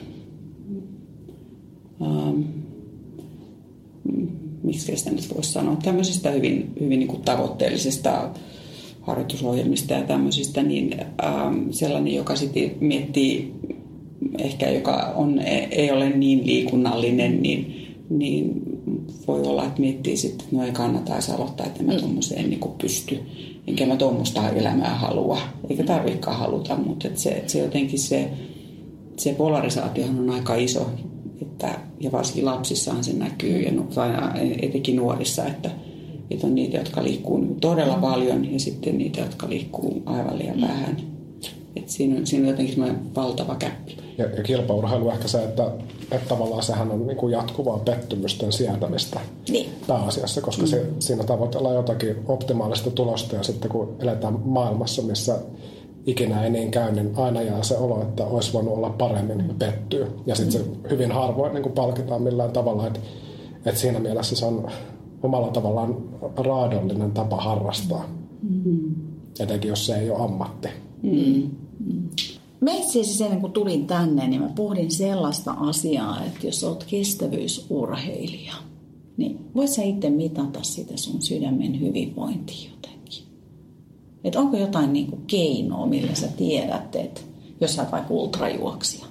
[2.03, 2.40] ähm,
[4.64, 8.31] miksi sitä nyt voisi sanoa, tämmöisestä hyvin, hyvin niin kuin tavoitteellisesta
[9.00, 13.55] harjoitusohjelmista ja tämmöisistä, niin ähm, sellainen, joka sitten miettii,
[14.38, 15.38] ehkä joka on,
[15.70, 18.62] ei ole niin liikunnallinen, niin, niin
[19.29, 21.98] voi olla, että miettii sitten, että no ei kannata edes aloittaa, että mä mm.
[21.98, 23.18] tuommoiseen niin pysty.
[23.66, 25.38] Enkä mä tuommoista elämää halua,
[25.70, 28.31] eikä tarvikaan haluta, mutta että se, että se jotenkin se,
[29.16, 30.90] se polarisaatiohan on aika iso
[31.42, 33.73] että, ja varsinkin lapsissahan se näkyy, ja
[34.62, 35.70] etenkin nuorissa, että,
[36.31, 40.97] että on niitä, jotka liikkuu todella paljon ja sitten niitä, jotka liikkuu aivan liian vähän.
[41.77, 43.97] Et siinä, on, siinä on jotenkin valtava käppi.
[44.18, 45.70] Ja, ja kilpaurheilu ehkä se, että,
[46.11, 49.70] että tavallaan sehän on niin kuin jatkuvaa pettymysten sietämistä niin.
[49.87, 50.68] pääasiassa, koska mm.
[50.68, 55.38] se, siinä tavoitellaan jotakin optimaalista tulosta ja sitten kun eletään maailmassa, missä
[56.07, 59.55] ikinä ei niin käy, niin aina jää se olo, että olisi voinut olla paremmin ja
[59.59, 60.07] pettyy.
[60.27, 63.01] Ja sitten se hyvin harvoin niin kuin palkitaan millään tavalla, että,
[63.67, 64.71] että siinä mielessä se on
[65.23, 65.97] omalla tavallaan
[66.37, 68.09] raadollinen tapa harrastaa.
[68.43, 68.95] Mm.
[69.40, 70.69] Etenkin jos se ei ole ammatti.
[71.03, 71.51] Mm.
[72.61, 76.85] Mä itse asiassa ennen kuin tulin tänne, niin mä pohdin sellaista asiaa, että jos olet
[76.85, 78.55] kestävyysurheilija,
[79.17, 82.75] niin voit sä itse mitata sitä sun sydämen hyvinvointia.
[84.25, 87.21] Että onko jotain niin kuin keinoa, millä sä tiedät, että
[87.61, 89.07] jos sä oot vaikka ultrajuoksija,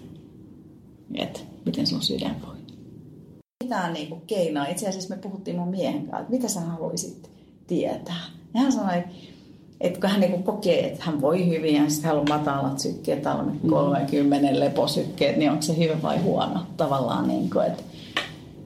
[1.15, 2.56] että miten sun sydän voi?
[3.63, 4.65] Mitään niin kuin keinoa.
[4.65, 7.30] Itse asiassa me puhuttiin mun miehen kanssa, että mitä sä haluaisit
[7.67, 8.26] tietää.
[8.54, 9.04] Ja hän sanoi,
[9.82, 13.28] että kun hän niin kokee, että hän voi hyvin ja sitten hänellä on matalat sykkeet,
[13.28, 14.60] alle 30 mm.
[14.60, 17.84] leposykkeet, niin onko se hyvä vai huono tavallaan, niin kuin, että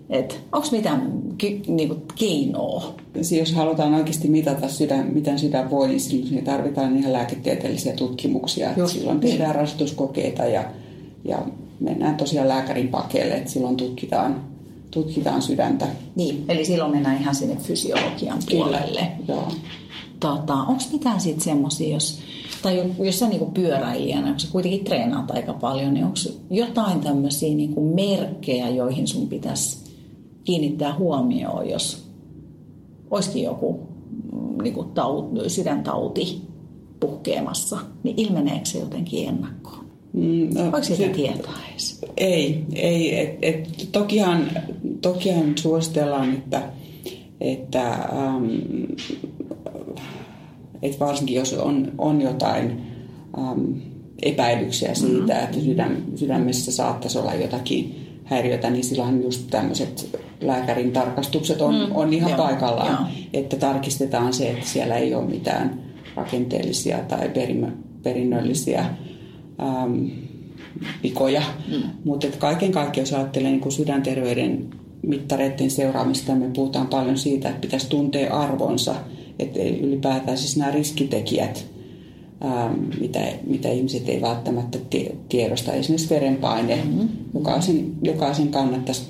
[0.09, 1.16] että onko mitään
[1.67, 2.93] niin kuin, keinoa?
[3.39, 8.69] Jos halutaan oikeasti mitata sydän, miten sydän voi, niin silloin tarvitaan ihan lääketieteellisiä tutkimuksia.
[8.77, 9.31] Just, silloin niin.
[9.31, 10.63] tehdään rasituskokeita ja,
[11.25, 11.37] ja
[11.79, 14.41] mennään tosiaan lääkärin pakeille, että silloin tutkitaan,
[14.91, 15.87] tutkitaan sydäntä.
[16.15, 19.11] Niin, eli silloin mennään ihan sinne fysiologian puolelle.
[19.17, 19.51] Kyllä, joo
[20.19, 22.19] tota, onko mitään sitten semmoisia, jos,
[22.61, 26.17] tai jos sä niinku pyöräilijänä, kun sä kuitenkin treenaat aika paljon, niin onko
[26.49, 29.86] jotain tämmöisiä niinku merkkejä, joihin sun pitäisi
[30.47, 32.07] kiinnittää huomioon, jos
[33.11, 33.79] olisikin joku
[34.33, 36.41] mm, niinku taut, sydäntauti
[36.99, 39.85] puhkeamassa, niin ilmeneekö se jotenkin ennakkoon?
[40.13, 42.01] Mm, no, Voiko sitä tietää edes?
[42.17, 44.51] Ei, ei et, et, tokihan,
[45.01, 46.63] tokihan suositellaan, että,
[47.41, 48.45] että ähm,
[50.81, 52.81] että varsinkin jos on, on jotain
[53.37, 53.73] äm,
[54.21, 55.43] epäilyksiä siitä, mm-hmm.
[55.43, 61.95] että sydäm, sydämessä saattaisi olla jotakin häiriötä, niin silloin just tämmöiset lääkärin tarkastukset on, mm,
[61.95, 63.25] on ihan joo, paikallaan, joo.
[63.33, 65.81] että tarkistetaan se, että siellä ei ole mitään
[66.15, 67.67] rakenteellisia tai perimä,
[68.03, 68.85] perinnöllisiä
[69.83, 70.09] äm,
[71.03, 71.41] vikoja.
[71.67, 71.83] Mm.
[72.05, 74.69] Mutta kaiken kaikkiaan, jos ajattelee niin sydänterveyden
[75.01, 78.95] mittareiden seuraamista, me puhutaan paljon siitä, että pitäisi tuntea arvonsa–
[79.39, 81.65] että ylipäätään siis nämä riskitekijät,
[82.99, 84.77] mitä, mitä ihmiset ei välttämättä
[85.29, 87.09] tiedosta, esimerkiksi verenpaine, mm-hmm.
[87.33, 89.01] jokaisen, jokaisen kannattaisi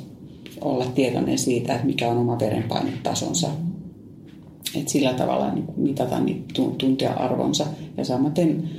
[0.61, 3.47] olla tietoinen siitä, että mikä on oma verenpainetasonsa.
[4.75, 6.45] Että sillä tavalla niin mitata niin
[6.77, 7.65] tuntia arvonsa.
[7.97, 8.69] Ja samaten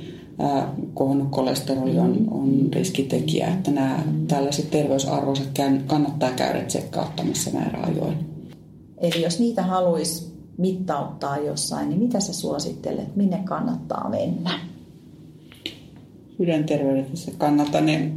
[0.93, 5.49] kohonnut kolesteroli on, on riskitekijä, että nämä tällaiset terveysarvoiset
[5.87, 8.17] kannattaa käydä tsekkauttamassa määräajoin.
[8.97, 10.28] Eli jos niitä haluaisi
[10.59, 14.59] mittauttaa jossain, niin mitä sä suosittelet, minne kannattaa mennä?
[16.37, 18.11] Sydänterveydessä kannattaa ne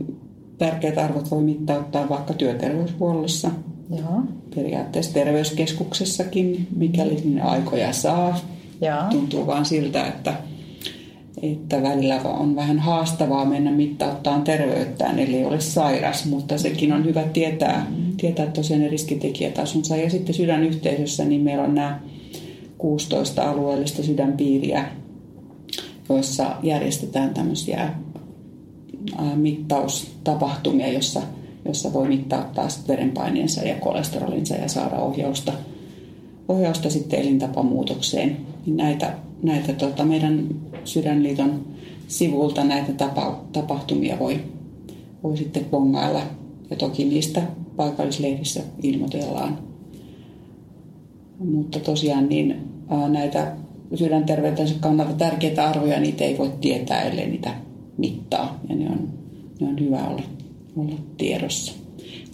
[0.58, 3.50] tärkeät arvot voi mittauttaa vaikka työterveyshuollossa.
[3.90, 4.22] Joo.
[4.54, 8.40] Periaatteessa terveyskeskuksessakin, mikäli sinne aikoja saa.
[8.80, 9.02] Joo.
[9.10, 10.34] Tuntuu vaan siltä, että,
[11.42, 17.04] että välillä on vähän haastavaa mennä mittauttaa terveyttään, eli ei ole sairas, mutta sekin on
[17.04, 18.16] hyvä tietää, mm.
[18.16, 19.96] tietää tosiaan ne riskitekijätasonsa.
[19.96, 22.00] Ja sitten sydänyhteisössä niin meillä on nämä
[22.82, 24.84] 16 alueellista sydänpiiriä,
[26.08, 27.94] joissa järjestetään tämmöisiä
[29.34, 31.22] mittaustapahtumia, jossa,
[31.64, 35.52] jossa voi mittauttaa verenpaineensa ja kolesterolinsa ja saada ohjausta,
[36.48, 38.36] ohjausta sitten elintapamuutokseen.
[38.66, 40.48] Niin näitä, näitä tota, meidän
[40.84, 41.64] Sydänliiton
[42.08, 44.40] sivulta näitä tapa, tapahtumia voi,
[45.22, 46.22] voi sitten bongailla.
[46.70, 47.42] Ja toki niistä
[47.76, 49.58] paikallislehdissä ilmoitellaan.
[51.38, 52.71] Mutta tosiaan niin
[53.08, 53.52] näitä
[53.94, 57.54] sydänterveytensä kannalta tärkeitä arvoja, niitä ei voi tietää, ellei niitä
[57.98, 58.60] mittaa.
[58.68, 59.08] Ja ne on,
[59.60, 60.22] ne on hyvä olla,
[60.76, 61.72] olla tiedossa.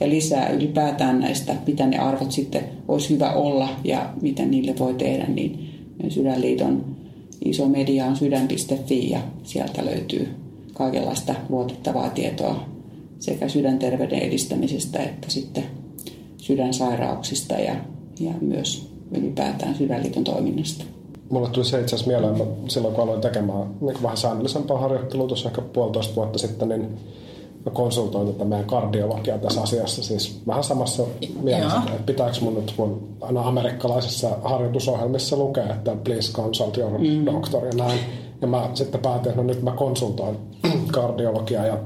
[0.00, 4.94] Ja lisää ylipäätään näistä, mitä ne arvot sitten olisi hyvä olla ja mitä niille voi
[4.94, 5.68] tehdä, niin
[6.08, 6.96] Sydänliiton
[7.44, 10.28] iso media on sydän.fi ja sieltä löytyy
[10.74, 12.68] kaikenlaista luotettavaa tietoa
[13.18, 15.64] sekä sydänterveyden edistämisestä että sitten
[16.36, 17.76] sydänsairauksista ja,
[18.20, 20.84] ja myös ylipäätään sydänliiton toiminnasta.
[21.30, 25.26] Mulle tuli se itse asiassa mieleen, että silloin kun aloin tekemään niin vähän säännöllisempää harjoittelua
[25.26, 26.98] tuossa ehkä puolitoista vuotta sitten, niin
[27.64, 30.02] mä konsultoin tätä meidän kardiologiaa tässä asiassa.
[30.02, 31.02] Siis vähän samassa
[31.42, 37.26] mielessä, että pitääkö mun nyt mun aina amerikkalaisissa harjoitusohjelmissa lukea, että please consult your mm.
[37.26, 38.00] doctor ja näin.
[38.40, 40.36] Ja mä sitten päätin, että no nyt mä konsultoin
[40.92, 41.78] kardiologiaa ja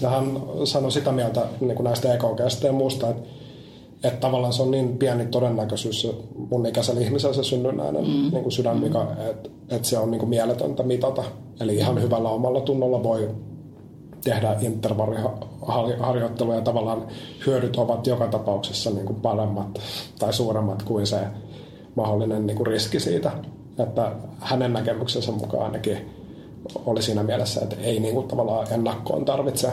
[0.00, 3.28] Ja hän sanoi sitä mieltä niin kuin näistä EKGstä ja muusta, että,
[4.04, 6.08] että tavallaan se on niin pieni todennäköisyys
[6.50, 8.30] mun ikäisellä ihmisellä se synnynnäinen mm.
[8.32, 11.24] niin kuin sydänvika, että, että se on niin kuin mieletöntä mitata.
[11.60, 13.28] Eli ihan hyvällä omalla tunnolla voi
[14.24, 17.06] tehdä intervalliharjoittelua ja tavallaan
[17.46, 19.78] hyödyt ovat joka tapauksessa niin kuin paremmat
[20.18, 21.20] tai suuremmat kuin se
[21.94, 23.30] mahdollinen niin kuin riski siitä.
[23.78, 25.98] Että hänen näkemyksensä mukaan ainakin
[26.86, 29.68] oli siinä mielessä, että ei niin kuin tavallaan ennakkoon tarvitse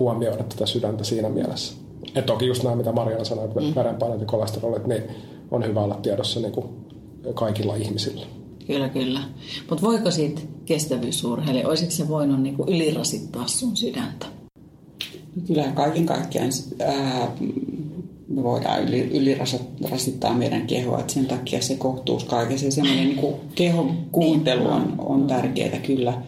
[0.00, 1.85] huomioida tätä sydäntä siinä mielessä.
[2.16, 3.74] Ja toki just nämä, mitä Mariana sanoi, että mm.
[3.74, 5.02] verenpainot ja kolesterolit, niin
[5.50, 6.66] on hyvä olla tiedossa niin kuin
[7.34, 8.26] kaikilla ihmisillä.
[8.66, 9.20] Kyllä, kyllä.
[9.70, 14.26] Mutta voiko siitä kestävyysurheilija, olisiko se voinut niinku ylirasittaa sun sydäntä?
[15.46, 16.50] Kyllä kaiken kaikkiaan
[16.80, 17.32] ää,
[18.28, 23.96] me voidaan yli, ylirasittaa meidän kehoa, että sen takia se kohtuus kaikessa semmoinen niin kehon
[24.12, 26.22] kuuntelu on, on tärkeää kyllä.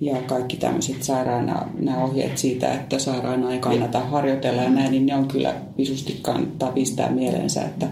[0.00, 5.06] Ja kaikki tämmöiset sairaana, nämä ohjeet siitä, että sairaana ei kannata harjoitella ja näin, niin
[5.06, 7.88] ne on kyllä visusti kannattaa pistää mieleensä, että,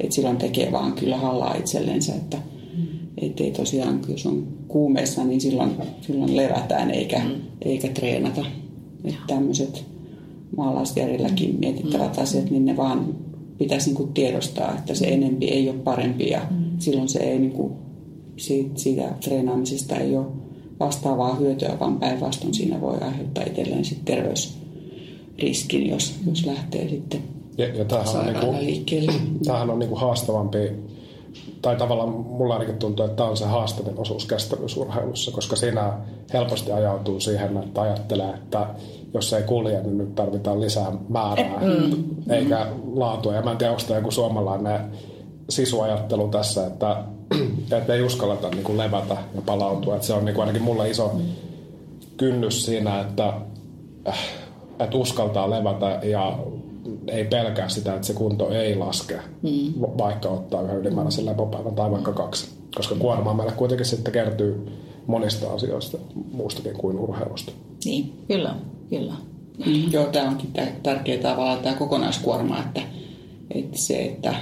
[0.00, 2.38] että silloin tekee vaan kyllä hallaa itsellensä, että–
[3.16, 7.30] että ei tosiaan, jos on kuumeessa, niin silloin, silloin levätään eikä, mm.
[7.62, 8.44] eikä treenata.
[9.04, 9.84] Että tämmöiset
[10.56, 12.22] maalaisjärjelläkin mietittävät mm.
[12.22, 13.14] asiat, niin ne vaan
[13.58, 16.64] pitäisi niin kuin tiedostaa, että se enempi ei ole parempi ja mm.
[16.78, 17.72] silloin se ei niin kuin,
[18.36, 20.26] siitä, siitä treenaamisesta ei ole
[20.80, 27.66] vastaavaa hyötyä, vaan päinvastoin siinä voi aiheuttaa itselleen sitten terveysriskin, jos, jos lähtee sitten ja,
[27.66, 29.12] ja tämähän on, niinku, liikkeelle.
[29.44, 30.72] Tämähän on niinku haastavampi
[31.62, 35.92] tai tavallaan mulla ainakin tuntuu, että tämä on se haastavin osuus kestävyysurheilussa, koska siinä
[36.32, 38.66] helposti ajautuu siihen, että ajattelee, että
[39.14, 42.04] jos ei kulje, niin nyt tarvitaan lisää määrää, mm.
[42.30, 43.34] eikä laatua.
[43.34, 44.80] Ja mä en tiedä, onko tämä joku suomalainen
[45.48, 47.04] sisuajattelu tässä, että,
[47.70, 49.94] että ei uskalleta niin kuin levätä ja palautua.
[49.94, 51.12] Että se on niin kuin ainakin mulle iso
[52.16, 53.32] kynnys siinä, että,
[54.78, 56.38] että uskaltaa levätä ja
[57.08, 59.74] ei pelkää sitä, että se kunto ei laske, mm.
[59.98, 62.48] vaikka ottaa yhden ylimääräisen lepopäivän tai vaikka kaksi.
[62.74, 64.66] Koska kuormaa meille kuitenkin sitten kertyy
[65.06, 65.98] monista asioista
[66.32, 67.52] muustakin kuin urheilusta.
[67.84, 68.54] Niin, kyllä,
[68.90, 69.14] kyllä.
[69.66, 72.80] Mm, joo, tämä onkin tärkeää tavallaan tämä kokonaiskuorma, että,
[73.50, 74.34] että se, että,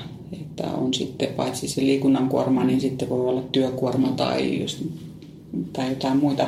[0.52, 4.82] että on sitten paitsi se liikunnan kuorma, niin sitten voi olla työkuorma tai, just,
[5.72, 6.46] tai jotain muita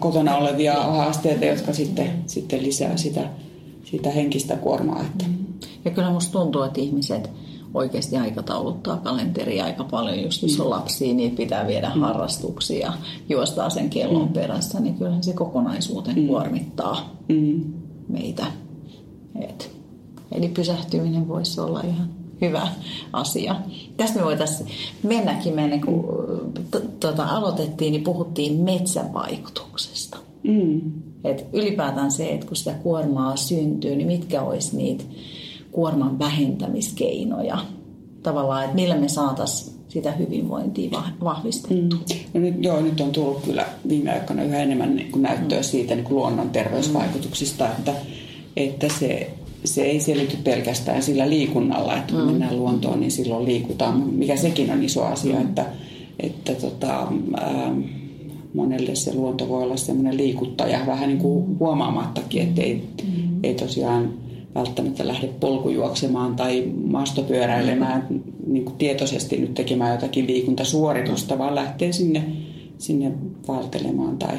[0.00, 3.30] kotona olevia haasteita, jotka sitten, sitten lisää sitä
[3.90, 5.00] sitä henkistä kuormaa.
[5.00, 5.24] Että.
[5.84, 7.30] Ja kyllä musta tuntuu, että ihmiset
[7.74, 10.22] oikeasti aikatauluttaa kalenteria aika paljon.
[10.22, 10.70] Just jos on mm.
[10.70, 12.00] lapsia, niin pitää viedä mm.
[12.00, 12.92] harrastuksia ja
[13.28, 14.32] juostaa sen kellon mm.
[14.32, 16.26] perässä, niin kyllähän se kokonaisuuteen mm.
[16.26, 17.64] kuormittaa mm.
[18.08, 18.46] meitä.
[19.40, 19.70] Et,
[20.32, 22.68] eli pysähtyminen voisi olla ihan hyvä
[23.12, 23.56] asia.
[23.96, 24.68] Tästä me voitaisiin
[25.02, 26.04] mennäkin, mennä, kun
[27.00, 30.16] tuota, aloitettiin, niin puhuttiin metsän vaikutuksesta.
[30.42, 30.80] Mm.
[31.24, 35.04] Et ylipäätään se, että kun sitä kuormaa syntyy, niin mitkä olisi niitä
[35.72, 37.58] kuorman vähentämiskeinoja
[38.22, 41.98] tavallaan, että millä me saataisiin sitä hyvinvointia vahvistettua.
[41.98, 42.16] Mm.
[42.34, 45.64] No nyt, joo, nyt on tullut kyllä viime aikoina yhä enemmän niin kuin näyttöä mm.
[45.64, 47.94] siitä niin kuin luonnon terveysvaikutuksista, että,
[48.56, 49.30] että se,
[49.64, 52.30] se ei selity pelkästään sillä liikunnalla, että kun mm.
[52.30, 55.42] mennään luontoon, niin silloin liikutaan, mikä sekin on iso asia, mm.
[55.42, 55.66] että,
[56.20, 57.74] että tota, ää,
[58.54, 63.40] monelle se luonto voi olla semmoinen liikuttaja vähän niin kuin huomaamattakin, että ei, mm-hmm.
[63.42, 64.14] ei tosiaan
[64.54, 68.06] välttämättä lähde polkujuoksemaan tai maastopyöräilemään
[68.46, 72.24] niin kuin tietoisesti nyt tekemään jotakin liikuntasuoritusta, vaan lähtee sinne,
[72.78, 73.12] sinne
[73.48, 74.36] valtelemaan tai,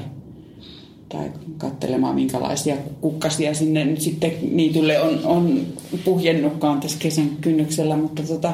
[1.09, 5.59] tai katselemaan, minkälaisia kukkasia sinne nyt sitten niitylle on, on
[6.05, 8.53] puhjennutkaan tässä kesän kynnyksellä, mutta tota,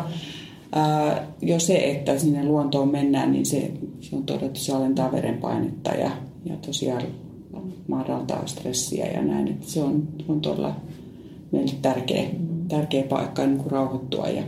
[0.72, 5.91] ää, jo se, että sinne luontoon mennään, niin se, se on todettu, se alentaa verenpainetta
[5.91, 6.12] ja,
[6.46, 7.02] ja tosiaan
[7.88, 9.48] madaltaa stressiä ja näin.
[9.48, 10.76] Että se on, on todella
[11.52, 12.30] meille tärkeä,
[12.68, 14.28] tärkeä paikka niin kuin rauhoittua.
[14.28, 14.44] Ja,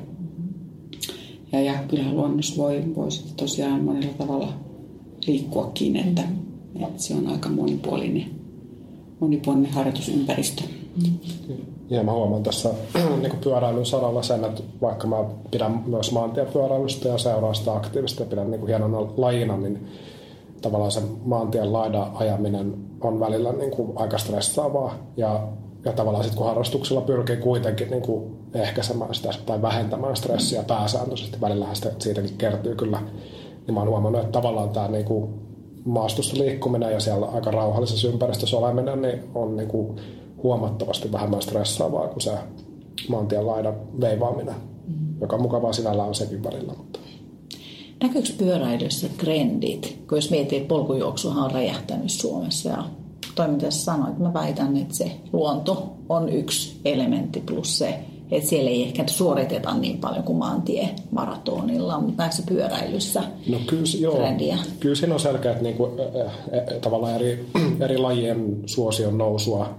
[1.51, 3.07] ja, ja kyllähän luonnossa voi, voi
[3.37, 4.53] tosiaan monella tavalla
[5.27, 6.21] liikkuakin, että,
[6.83, 8.25] että se on aika monipuolinen,
[9.19, 10.63] monipuolinen harjoitusympäristö.
[11.89, 12.69] Ja mä huomaan tässä
[13.21, 15.15] niin pyöräilyn saralla sen, että vaikka mä
[15.51, 19.87] pidän myös maantiepyöräilystä ja seuraan sitä aktiivista ja pidän niin kuin hienona lajina, niin
[20.61, 24.95] tavallaan se maantien laida ajaminen on välillä niin kuin aika stressaavaa.
[25.17, 25.47] Ja,
[25.85, 31.41] ja tavallaan sitten kun harrastuksella pyrkii kuitenkin niin kuin ehkäisemään sitä tai vähentämään stressiä pääsääntöisesti,
[31.41, 33.01] välillä sitä, siitäkin kertyy kyllä,
[33.67, 35.46] niin mä oon huomannut, että tavallaan tämä niin kuin
[35.87, 39.97] maastossa liikkuminen ja siellä aika rauhallisessa ympäristössä oleminen niin on niin kuin
[40.43, 42.31] huomattavasti vähemmän stressaavaa kuin se
[43.09, 44.55] maantien laidan veivaaminen,
[44.87, 45.21] mm.
[45.21, 46.73] joka mukavaa sinällä on sekin välillä.
[46.77, 46.99] Mutta.
[48.03, 49.99] Näkyykö pyöräilyssä trendit?
[50.09, 52.83] Kun jos miettii, että polkujuoksuhan on räjähtänyt Suomessa ja
[53.35, 57.99] toi mitä sanoit, mä väitän, että se luonto on yksi elementti plus se,
[58.31, 63.83] että siellä ei ehkä suoriteta niin paljon kuin maantie maratonilla, mutta näissä pyöräilyssä no kyllä,
[63.99, 64.57] joo, trendiä.
[64.79, 67.45] Kyllä siinä on selkeät niin kuin, äh, äh, tavallaan eri,
[67.85, 69.69] eri lajien suosion nousua.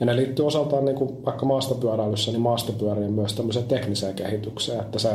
[0.00, 4.98] Ja ne liittyy osaltaan niin kuin vaikka maastopyöräilyssä, niin maastopyörien myös tämmöiseen tekniseen kehitykseen, että
[4.98, 5.10] se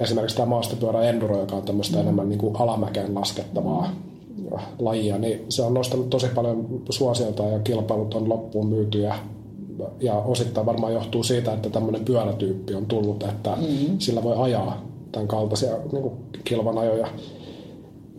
[0.00, 2.02] esimerkiksi tämä maastopyörä enduro, joka on tämmöistä mm.
[2.02, 3.90] enemmän niin kuin alamäkeen laskettavaa
[4.78, 9.14] lajia, niin se on nostanut tosi paljon suosiota ja kilpailut on loppuun myytyjä ja
[10.24, 13.98] osittain varmaan johtuu siitä, että tämmöinen pyörätyyppi on tullut, että mm-hmm.
[13.98, 16.12] sillä voi ajaa tämän kaltaisia niin
[16.44, 17.08] kilvanajoja.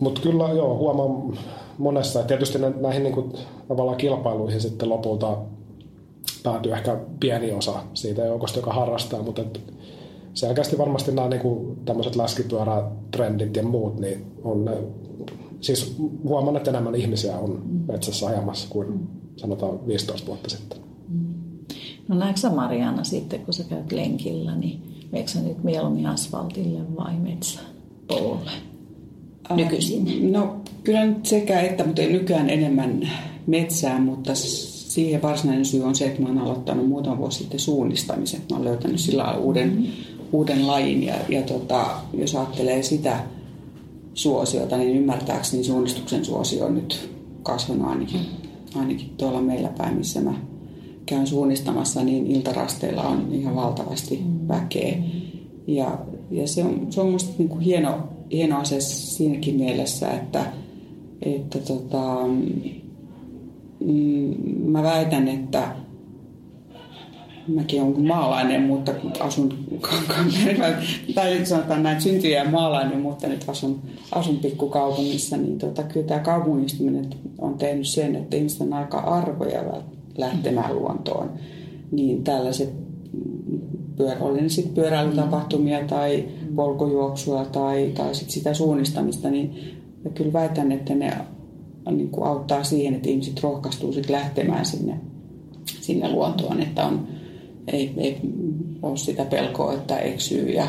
[0.00, 1.38] Mutta kyllä joo, huomaan
[1.78, 3.32] monessa, että tietysti näihin niin kuin,
[3.68, 5.38] tavallaan kilpailuihin sitten lopulta
[6.42, 9.60] päätyy ehkä pieni osa siitä joukosta, joka harrastaa, mutta et
[10.34, 14.72] selkeästi varmasti nämä niin kuin, tämmöiset läskipyörätrendit ja muut, niin on ne,
[15.60, 20.87] siis huomaan, että enemmän ihmisiä on metsässä ajamassa kuin sanotaan 15 vuotta sitten.
[22.08, 24.82] No näetkö sä Mariana sitten, kun sä käyt lenkillä, niin
[25.12, 28.50] meneekö sä nyt mieluummin asfaltille vai metsäpolulle
[29.56, 30.32] nykyisin?
[30.32, 33.10] No kyllä nyt sekä että, mutta nykyään enemmän
[33.46, 38.40] metsään, mutta siihen varsinainen syy on se, että mä oon aloittanut muutama vuosi sitten suunnistamisen.
[38.50, 39.92] Mä oon löytänyt sillä uuden, mm-hmm.
[40.32, 43.20] uuden lajin ja, ja tota, jos ajattelee sitä
[44.14, 47.10] suosiota, niin ymmärtääkseni suunnistuksen suosio on nyt
[47.42, 48.20] kasvanut ainakin,
[48.74, 50.34] ainakin tuolla meillä päin, missä mä
[51.08, 54.98] käyn suunnistamassa, niin iltarasteilla on ihan valtavasti väkeä.
[55.66, 55.98] Ja,
[56.30, 60.44] ja se on, se on musta niin kuin hieno, hieno asia siinäkin mielessä, että,
[61.22, 62.26] että tota,
[63.80, 64.34] mm,
[64.64, 65.74] mä väitän, että
[67.48, 69.58] mäkin olen maalainen, mutta asun
[71.14, 73.82] tai sanotaan näin, syntyjä maalainen, mutta nyt asun,
[74.12, 77.06] asun pikkukaupungissa, niin tota, kyllä tämä kaupungistuminen
[77.38, 79.62] on tehnyt sen, että ihmiset on aika arvoja
[80.18, 81.30] lähtemään luontoon,
[81.90, 82.72] niin tällaiset
[83.96, 90.32] pyörä, oli ne sitten pyöräilytapahtumia tai polkujuoksua tai, tai sit sitä suunnistamista, niin mä kyllä
[90.32, 91.16] väitän, että ne
[91.90, 95.00] niin kuin auttaa siihen, että ihmiset rohkaistuu sit lähtemään sinne,
[95.80, 97.08] sinne luontoon, että on,
[97.66, 98.20] ei, ei
[98.82, 100.68] ole sitä pelkoa, että eksyy ja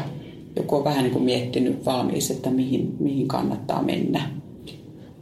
[0.56, 4.30] joku on vähän niin kuin miettinyt valmiiksi, että mihin, mihin kannattaa mennä.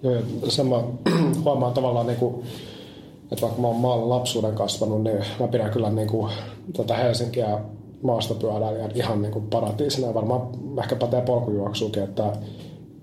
[0.04, 0.22] Joo, ja
[0.64, 0.84] mä
[1.44, 2.36] huomaan tavallaan niin kuin
[3.32, 6.32] että vaikka mä oon maalla lapsuuden kasvanut, niin mä pidän kyllä niin kuin,
[6.78, 7.60] tätä Helsinkiä
[8.02, 10.14] maastopyöräilijän ihan niin kuin paratiisina.
[10.14, 10.42] Varmaan
[10.80, 12.34] ehkä pätee polkujuoksuukin, että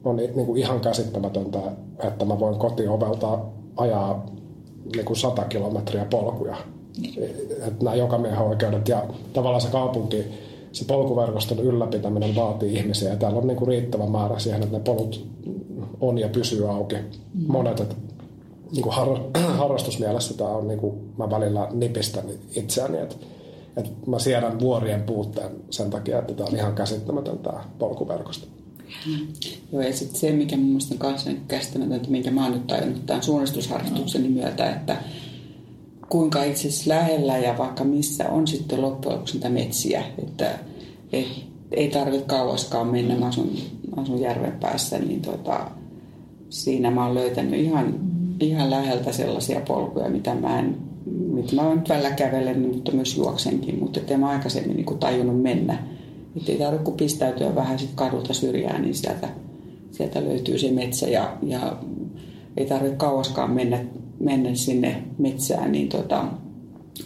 [0.04, 1.58] on niin kuin ihan käsittämätöntä,
[2.02, 3.38] että mä voin kotiovelta
[3.76, 4.26] ajaa
[4.94, 6.56] niin kuin 100 kilometriä polkuja.
[7.66, 9.02] Että nämä oikeudet ja
[9.32, 10.24] tavallaan se kaupunki,
[10.72, 14.84] se polkuverkoston ylläpitäminen vaatii ihmisiä ja täällä on niin kuin riittävä määrä siihen, että ne
[14.84, 15.26] polut
[16.00, 16.96] on ja pysyy auki.
[17.46, 17.94] Monet, että
[18.74, 19.08] niin kuin har,
[19.58, 23.16] harrastusmielessä tämä on, niin kuin, mä välillä nipistän itseäni, että,
[23.76, 28.46] että mä siedän vuorien puutteen sen takia, että tämä on ihan käsittämätön tämä polkuverkosto.
[29.06, 29.26] Mm.
[29.72, 33.06] Joo, ja sitten se, mikä mun mielestä on kanssa käsittämätöntä, minkä mä oon nyt tajunnut
[33.06, 34.96] tämän suunnistusharrastukseni myötä, että
[36.08, 40.58] kuinka itse asiassa lähellä ja vaikka missä on sitten loppujen lopuksi niitä metsiä, että
[41.12, 41.26] et,
[41.70, 43.52] ei tarvitse kauaskaan mennä, mä asun,
[43.96, 45.70] asun järven päässä, niin tota,
[46.48, 50.76] siinä mä oon löytänyt ihan ihan läheltä sellaisia polkuja, mitä mä en,
[51.06, 55.78] mitä mä nyt välillä kävelen, mutta myös juoksenkin, mutta ettei mä aikaisemmin niin tajunnut mennä.
[56.36, 59.28] Että ei tarvitse kuin pistäytyä vähän sit kadulta syrjään, niin sieltä,
[59.90, 61.76] sieltä löytyy se metsä ja, ja
[62.56, 63.84] ei tarvitse kauaskaan mennä,
[64.20, 66.24] mennä sinne metsään, niin tota,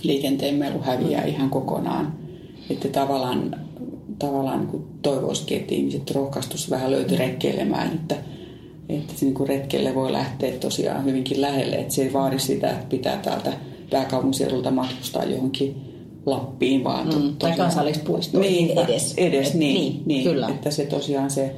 [0.03, 2.13] liikenteen melu häviää ihan kokonaan.
[2.71, 3.57] Että tavallaan,
[4.19, 8.17] tavallaan niin toivoisikin, että ihmiset rohkaistuisi vähän löytyrekkeilemään, että
[8.89, 12.87] että niin kuin retkelle voi lähteä tosiaan hyvinkin lähelle, että se ei vaadi sitä, että
[12.89, 13.53] pitää täältä
[13.91, 15.77] pääkaupunkiseudulta matkustaa johonkin
[16.27, 19.15] Lappiin, vaan mm, tosiaan, tai kansallispuistoihin niin, edes.
[19.17, 20.49] Edes, niin, niin, niin kyllä.
[20.49, 21.55] että se tosiaan se,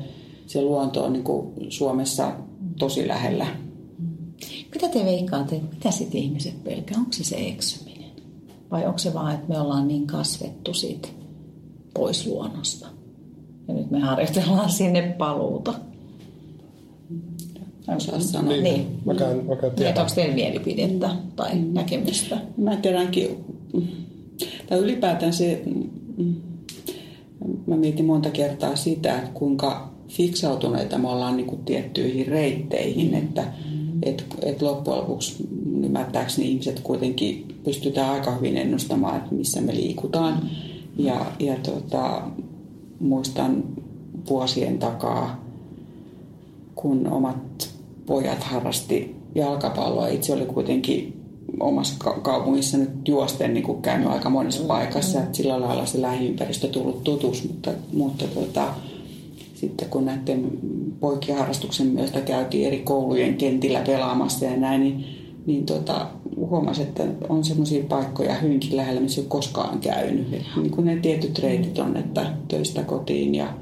[0.47, 2.33] se luonto on niin kuin Suomessa
[2.79, 3.47] tosi lähellä.
[4.75, 6.99] Mitä te veikkaatte, mitä sitten ihmiset pelkää?
[6.99, 8.11] Onko se se eksyminen?
[8.71, 11.09] Vai onko se vaan, että me ollaan niin kasvettu siitä
[11.95, 12.87] pois luonnosta?
[13.69, 15.75] Ja nyt me harjoitellaan sinne paluuta
[17.97, 18.53] osaa sanoa.
[18.53, 18.87] Niin, niin.
[19.05, 21.75] Mä käyn, mä käyn niin, onko teillä mielipidettä tai mm.
[21.75, 22.41] näkemystä?
[22.57, 23.45] Mä tiedänkin,
[24.69, 25.63] tai ylipäätään se,
[27.67, 33.45] mä mietin monta kertaa sitä, että kuinka fiksautuneita me ollaan niin kuin tiettyihin reitteihin, että
[34.03, 35.49] et, et loppujen lopuksi
[35.85, 40.51] ymmärtääkseni ihmiset kuitenkin pystytään aika hyvin ennustamaan, että missä me liikutaan.
[40.97, 42.23] Ja, ja tota,
[43.01, 43.65] muistan
[44.29, 45.50] vuosien takaa,
[46.83, 47.71] kun omat
[48.07, 50.09] pojat harrasti jalkapalloa.
[50.09, 51.21] Itse oli kuitenkin
[51.61, 57.05] omassa kaupungissa nyt juosten niin käynyt aika monessa paikassa, että sillä lailla se lähiympäristö tullut
[57.05, 58.75] tutus, mutta, mutta tota,
[59.55, 60.59] sitten kun näiden
[61.01, 65.05] poikien harrastuksen myötä käytiin eri koulujen kentillä pelaamassa ja näin, niin,
[65.47, 66.07] niin tota,
[66.37, 70.35] huomasin, että on semmoisia paikkoja hyvinkin lähellä, missä ei koskaan käynyt.
[70.35, 73.55] Et niin kuin ne tietyt reitit on, että töistä kotiin ja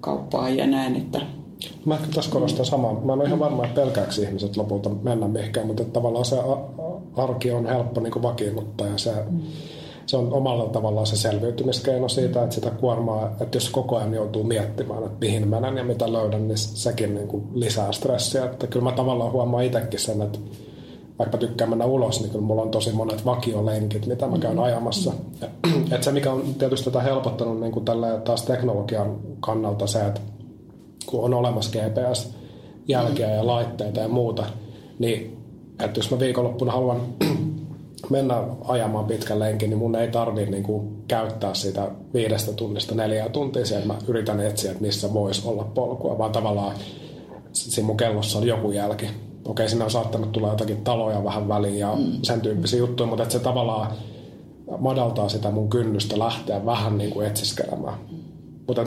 [0.00, 1.35] kauppaan ja näin, että
[1.84, 2.92] Mä ehkä tässä korostan samaa.
[2.92, 6.36] Mä en ole ihan varma, että pelkääksi ihmiset lopulta mennä mihinkään, mutta tavallaan se
[7.16, 9.40] arki on helppo niin vakiinnuttaa ja se, mm.
[10.06, 14.44] se on omalla tavallaan se selviytymiskeino siitä, että sitä kuormaa, että jos koko ajan joutuu
[14.44, 18.44] miettimään, että mihin menen ja mitä löydän, niin sekin niin kuin lisää stressiä.
[18.44, 20.38] Että kyllä mä tavallaan huomaan itsekin sen, että
[21.18, 24.62] vaikka tykkään mennä ulos, niin kyllä mulla on tosi monet vakiolenkit, mitä mä käyn mm.
[24.62, 25.12] ajamassa.
[25.92, 30.20] että se, mikä on tietysti tätä helpottanut niin kuin tälle taas teknologian kannalta se, että
[31.06, 34.44] kun on olemassa GPS-jälkeä ja laitteita ja muuta,
[34.98, 35.36] niin
[35.84, 37.00] että jos mä viikonloppuna haluan
[38.10, 43.28] mennä ajamaan pitkän lenkin, niin mun ei tarvitse niin kuin käyttää sitä viidestä tunnista neljää
[43.28, 46.76] tuntia siihen, mä yritän etsiä, että missä voisi olla polkua, vaan tavallaan
[47.52, 49.06] siinä mun kellossa on joku jälki.
[49.44, 52.12] Okei, sinne on saattanut tulla jotakin taloja vähän väliin ja mm.
[52.22, 53.92] sen tyyppisiä juttuja, mutta että se tavallaan
[54.78, 57.98] madaltaa sitä mun kynnystä lähteä vähän niin kuin etsiskelemään.
[58.66, 58.84] Mutta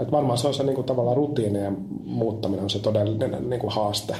[0.00, 3.72] että varmaan se on se niin kuin tavallaan rutiinien muuttaminen on se todellinen niin kuin
[3.72, 4.14] haaste.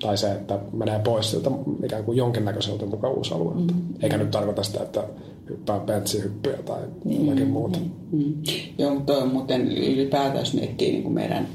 [0.00, 1.50] Tai se, että menee pois siltä
[1.84, 3.72] ikään kuin jonkinnäköiseltä mukavuusalueelta.
[3.72, 3.94] Mm-hmm.
[4.02, 5.04] Eikä nyt tarkoita sitä, että
[5.50, 7.24] hyppää pentsihyppyjä tai mm-hmm.
[7.24, 7.78] jotakin muuta.
[7.78, 8.34] Mm-hmm.
[8.78, 11.48] Joo, mutta on muuten ylipäätään, jos miettii niin kuin meidän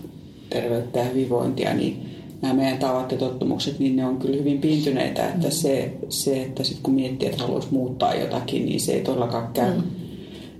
[0.49, 2.09] terveyttä ja hyvinvointia, niin
[2.41, 5.29] nämä meidän tavat ja tottumukset, niin ne on kyllä hyvin pintyneitä.
[5.29, 9.53] Että se, se että sit kun miettii, että haluaisi muuttaa jotakin, niin se ei todellakaan
[9.53, 9.75] käy.
[9.75, 9.96] Mm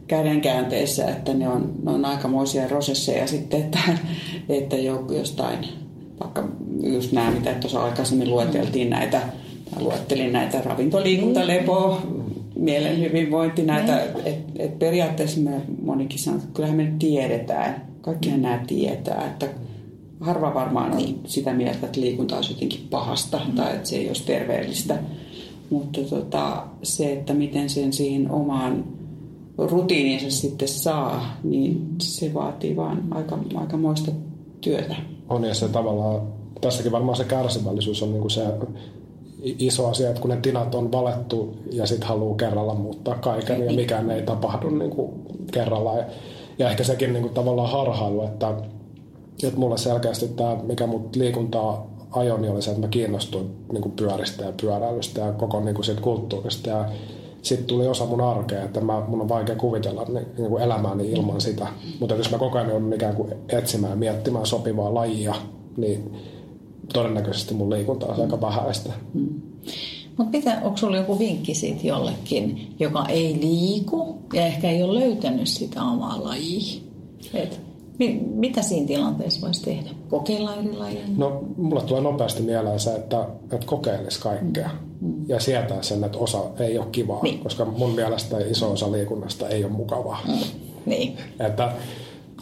[0.08, 3.80] kädenkäänteessä, että ne on, ne on aikamoisia prosesseja sitten, että,
[4.50, 4.76] että
[5.18, 5.60] jostain,
[6.20, 6.48] vaikka
[6.84, 9.22] just nämä, mitä tuossa aikaisemmin lueteltiin näitä,
[9.80, 12.02] luettelin näitä ravintoliikunta, lepo,
[12.60, 18.64] mielen hyvinvointi, näitä, että et periaatteessa me monikin sanoo, että kyllähän me tiedetään, kaikkihan nämä
[18.68, 19.48] tietää, että
[20.20, 24.26] harva varmaan on sitä mieltä, että liikunta olisi jotenkin pahasta tai että se ei olisi
[24.26, 24.98] terveellistä.
[25.70, 28.97] Mutta tota, se, että miten sen siihen omaan
[29.58, 34.12] rutiininsa sitten saa, niin se vaatii vaan aika, aikamoista
[34.62, 34.96] työtä.
[35.30, 36.22] On ja se tavallaan,
[36.62, 38.44] tässäkin varmaan se kärsivällisyys on niinku se
[39.42, 43.74] iso asia, että kun ne tinat on valettu ja sitten haluaa kerralla muuttaa kaiken ja
[43.74, 45.14] mikään ei tapahdu niinku
[45.52, 45.94] kerralla.
[45.94, 46.06] Ja,
[46.60, 48.54] ja ehkä sekin niinku tavallaan harhailu, että,
[49.44, 53.90] että mulle selkeästi tämä, mikä mut liikuntaa ajoi, niin oli se, että mä kiinnostuin niinku
[53.90, 56.70] pyöristä ja pyöräilystä ja koko niinku siitä kulttuurista.
[56.70, 56.86] Ja
[57.48, 61.12] sitten tuli osa mun arkea, että mä, mun on vaikea kuvitella niin, niin kuin elämääni
[61.12, 61.68] ilman sitä.
[62.00, 65.36] Mutta jos mä koko ajan joudun ikään kuin etsimään ja miettimään sopivaa lajia,
[65.78, 66.14] niin
[66.94, 68.94] todennäköisesti mun liikunta on aika vähäistä.
[69.14, 69.42] Mm.
[70.18, 75.48] Mutta onko sulla joku vinkki siitä jollekin, joka ei liiku ja ehkä ei ole löytänyt
[75.48, 76.82] sitä omaa lajia?
[77.34, 77.67] Et
[78.36, 79.90] mitä siinä tilanteessa voisi tehdä?
[80.10, 81.06] Kokeilla eri lajeja?
[81.18, 84.70] No, mulle tulee nopeasti mieleen se, että, että kokeilisi kaikkea.
[85.02, 85.26] Mm.
[85.28, 87.24] Ja sietää sen, että osa ei ole kivaa.
[87.24, 87.40] Niin.
[87.40, 90.20] Koska mun mielestä iso osa liikunnasta ei ole mukavaa.
[90.28, 90.34] Mm.
[90.86, 91.18] Niin.
[91.40, 91.72] Että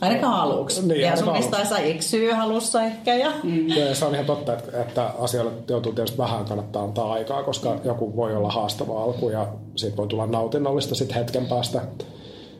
[0.01, 0.87] Ainakaan aluksi.
[0.87, 1.33] Niin, ja sun
[1.63, 3.15] saa eksyä halussa ehkä.
[3.15, 3.31] Ja...
[3.43, 3.67] Mm.
[3.67, 7.73] ja se on ihan totta, että, että asioille joutuu tietysti vähän kannattaa antaa aikaa, koska
[7.73, 7.79] mm.
[7.83, 11.81] joku voi olla haastava alku ja siitä voi tulla nautinnollista sitten hetken päästä.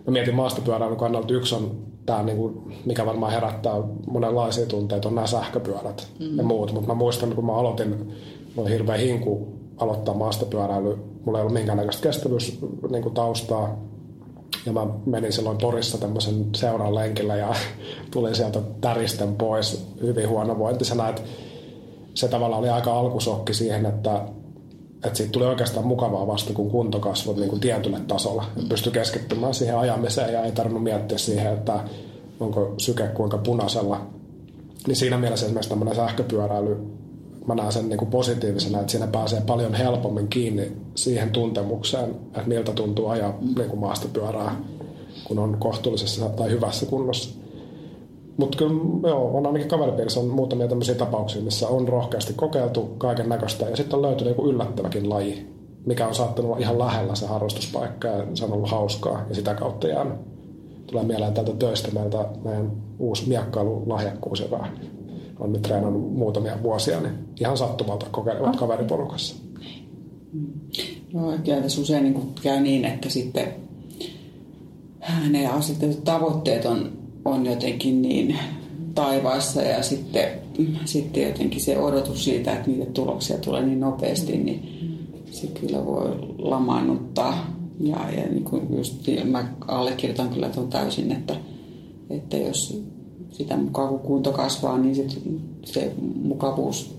[0.08, 3.74] Mä mietin maastopyöräilyn kannalta yksi on tämä, niin kuin, mikä varmaan herättää
[4.08, 6.38] monenlaisia tunteita, on nämä sähköpyörät mm.
[6.38, 6.74] ja muut.
[6.74, 9.48] Mutta mä muistan, kun mä aloitin, mulla oli hirveä hinku
[9.78, 10.98] aloittaa maastopyöräily.
[11.26, 13.78] Mulla ei ollut minkäännäköistä kestävyys niin kuin taustaa.
[14.66, 17.56] Ja mä menin silloin Porissa tämmöisen seuran lenkillä ja
[18.12, 21.10] tulin sieltä täristen pois hyvin huonovointisena.
[21.10, 21.22] Että
[22.14, 24.22] se tavallaan oli aika alkusokki siihen, että
[25.06, 28.44] että siitä tuli oikeastaan mukavaa vasta, kun kunto kasvoi niin kuin tietylle tasolle.
[28.58, 31.80] Että pystyi keskittymään siihen ajamiseen ja ei tarvinnut miettiä siihen, että
[32.40, 34.02] onko syke kuinka punaisella.
[34.88, 36.78] Niin siinä mielessä esimerkiksi tämmöinen sähköpyöräily,
[37.48, 42.48] mä näen sen niin kuin positiivisena, että siinä pääsee paljon helpommin kiinni siihen tuntemukseen, että
[42.48, 44.56] miltä tuntuu ajaa niin kuin maastopyörää,
[45.24, 47.45] kun on kohtuullisessa tai hyvässä kunnossa.
[48.38, 48.74] Mutta kyllä
[49.08, 53.76] joo, on ainakin kaveripiirissä on muutamia tämmöisiä tapauksia, missä on rohkeasti kokeiltu kaiken näköistä ja
[53.76, 55.48] sitten on löytynyt joku yllättäväkin laji,
[55.86, 59.54] mikä on saattanut olla ihan lähellä se harrastuspaikka ja se on ollut hauskaa ja sitä
[59.54, 60.14] kautta jäänyt.
[60.88, 64.68] Tulee mieleen tältä töistä meiltä meidän uusi miekkailulahjakkuus, joka
[65.40, 68.60] on nyt treenannut muutamia vuosia, niin ihan sattumalta kokeilevat okay.
[68.60, 69.36] kaveriporukassa.
[71.14, 73.54] Joo, kyllä tässä usein niin käy niin, että sitten
[75.30, 78.40] ne asetetut tavoitteet on on jotenkin niin
[78.96, 80.30] taivaassa ja sitten,
[80.86, 84.70] sitten jotenkin se odotus siitä, että niitä tuloksia tulee niin nopeasti, niin
[85.32, 87.56] se kyllä voi lamaannuttaa.
[87.80, 91.36] Ja, ja niin kuin just, mä allekirjoitan kyllä tuon täysin, että,
[92.10, 92.84] että jos
[93.32, 95.22] sitä mukaan kun kunto kasvaa, niin sit
[95.66, 95.92] se
[96.24, 96.96] mukavuus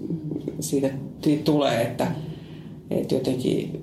[0.61, 0.91] siitä
[1.45, 2.13] tulee, että,
[2.91, 3.83] että jotenkin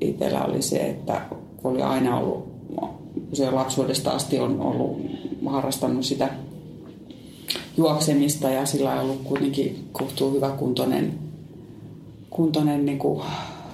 [0.00, 1.22] itsellä oli se, että
[1.64, 2.50] oli aina ollut,
[3.32, 5.00] se lapsuudesta asti on ollut
[5.46, 6.28] harrastanut sitä
[7.76, 11.18] juoksemista ja sillä on ollut kuitenkin kohtuu hyvä kuntoinen,
[12.30, 13.22] kuntoinen niin kuin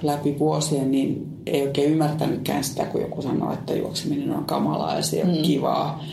[0.03, 5.01] läpi vuosien, niin ei oikein ymmärtänytkään sitä, kun joku sanoo, että juokseminen on kamalaa ja
[5.01, 5.41] se on mm.
[5.41, 6.03] kivaa.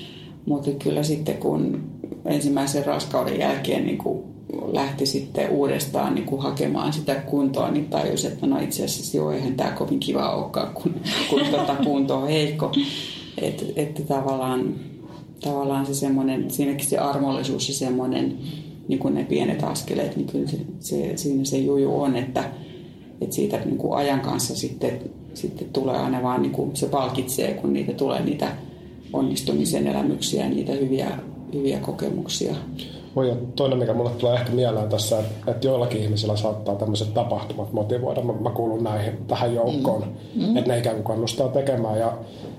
[0.46, 1.82] Mutta kyllä sitten kun
[2.24, 4.24] ensimmäisen raskauden jälkeen niin kuin
[4.72, 9.32] lähti sitten uudestaan niin kuin hakemaan sitä kuntoa, niin tajusi, että no itse asiassa joo,
[9.32, 10.94] eihän tämä kovin kiva olekaan, kun,
[11.30, 12.72] kun tuota kunto on heikko.
[13.38, 14.74] Että et tavallaan,
[15.44, 18.38] tavallaan se semmoinen, siinäkin se armollisuus ja semmoinen,
[18.88, 22.44] niin kuin ne pienet askeleet, niin kyllä se, se, siinä se juju on, että,
[23.20, 25.00] että siitä niin kuin ajan kanssa sitten,
[25.34, 28.52] sitten tulee aina vaan, niin kuin se palkitsee, kun niitä tulee niitä
[29.12, 31.18] onnistumisen elämyksiä, niitä hyviä,
[31.54, 32.54] hyviä kokemuksia.
[33.16, 37.72] Voi, ja toinen, mikä mulle tulee ehkä mieleen tässä, että joillakin ihmisillä saattaa tämmöiset tapahtumat
[37.72, 38.22] motivoida.
[38.22, 40.04] Mä, mä kuulun näihin tähän joukkoon,
[40.34, 40.42] mm.
[40.42, 40.56] mm.
[40.56, 41.98] että ne ikään kuin kannustaa tekemään.
[41.98, 42.12] Ja,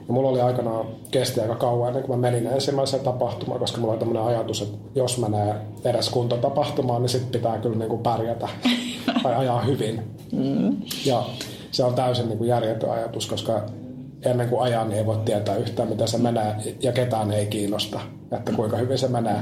[0.07, 3.93] ja mulla oli aikanaan, kesti aika kauan ennen kuin mä menin ensimmäiseen tapahtumaan, koska mulla
[3.93, 8.47] oli tämmöinen ajatus, että jos menee edes kuntotapahtumaan, niin sitten pitää kyllä niin kuin pärjätä
[9.23, 10.01] tai ajaa hyvin.
[10.31, 10.77] Mm.
[11.05, 11.23] Ja
[11.71, 13.61] se on täysin niin kuin järjetön ajatus, koska
[14.25, 17.99] ennen kuin ajan niin ei voi tietää yhtään, miten se menee ja ketään ei kiinnosta,
[18.31, 19.39] että kuinka hyvin se menee.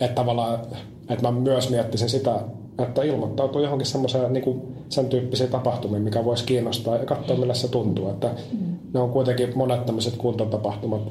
[0.00, 0.60] Että tavallaan,
[1.08, 2.40] että mä myös miettisin sitä,
[2.78, 7.68] että ilmoittautuu johonkin semmoiseen niin sen tyyppisiin tapahtumiin, mikä voisi kiinnostaa ja katsoa, millä se
[7.68, 8.08] tuntuu.
[8.10, 8.76] Että mm.
[8.94, 11.02] ne on kuitenkin monet tämmöiset kuntotapahtumat.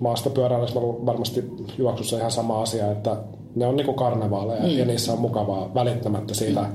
[0.00, 3.16] Maasta pyöräilyssä on varmasti juoksussa ihan sama asia, että
[3.54, 4.78] ne on niin kuin karnevaaleja mm.
[4.78, 6.60] ja niissä on mukavaa välittämättä siitä.
[6.60, 6.68] Mm.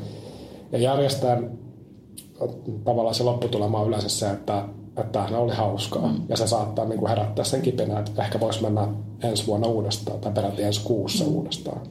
[0.72, 1.52] Ja järjestään
[2.84, 4.64] tavallaan se lopputulema on yleensä se, että
[4.98, 6.08] että tämä oli hauskaa.
[6.08, 6.22] Mm.
[6.30, 8.88] Ja se saattaa niin kuin herättää sen kipinä, että ehkä voisi mennä
[9.24, 11.32] ensi vuonna uudestaan tai peräti ensi kuussa mm.
[11.32, 11.82] uudestaan.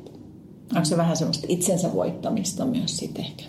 [0.74, 3.44] Onko se vähän semmoista itsensä voittamista myös sitten ehkä?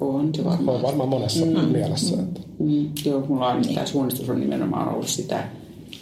[0.00, 0.76] On se varmaan.
[0.76, 1.68] On varmaan monessa mm.
[1.68, 2.22] mielessä.
[2.22, 2.40] Että.
[2.58, 2.90] Mm.
[3.04, 3.74] Joo, mulla on niin.
[3.74, 5.44] tämä suunnistus on nimenomaan ollut sitä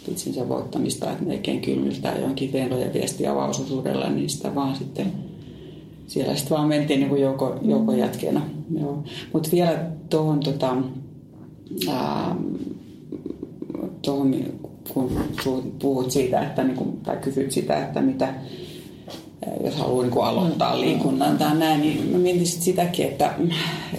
[0.07, 5.11] itsensä voittamista, että melkein kylmiltää johonkin venloja viestiä avausosuudella, niin sitä vaan sitten
[6.07, 8.41] siellä sitten vaan mentiin niin kuin jouko, joukon jätkeenä.
[9.33, 10.77] Mutta vielä tuohon tota,
[14.01, 14.35] tuohon,
[14.93, 15.11] kun
[15.81, 18.33] puhut siitä, että, niin kuin, tai kysyt sitä, että mitä,
[19.63, 20.81] jos haluaa niin aloittaa mm.
[20.81, 23.33] liikunnan tai näin, niin mä mietin sitäkin, että,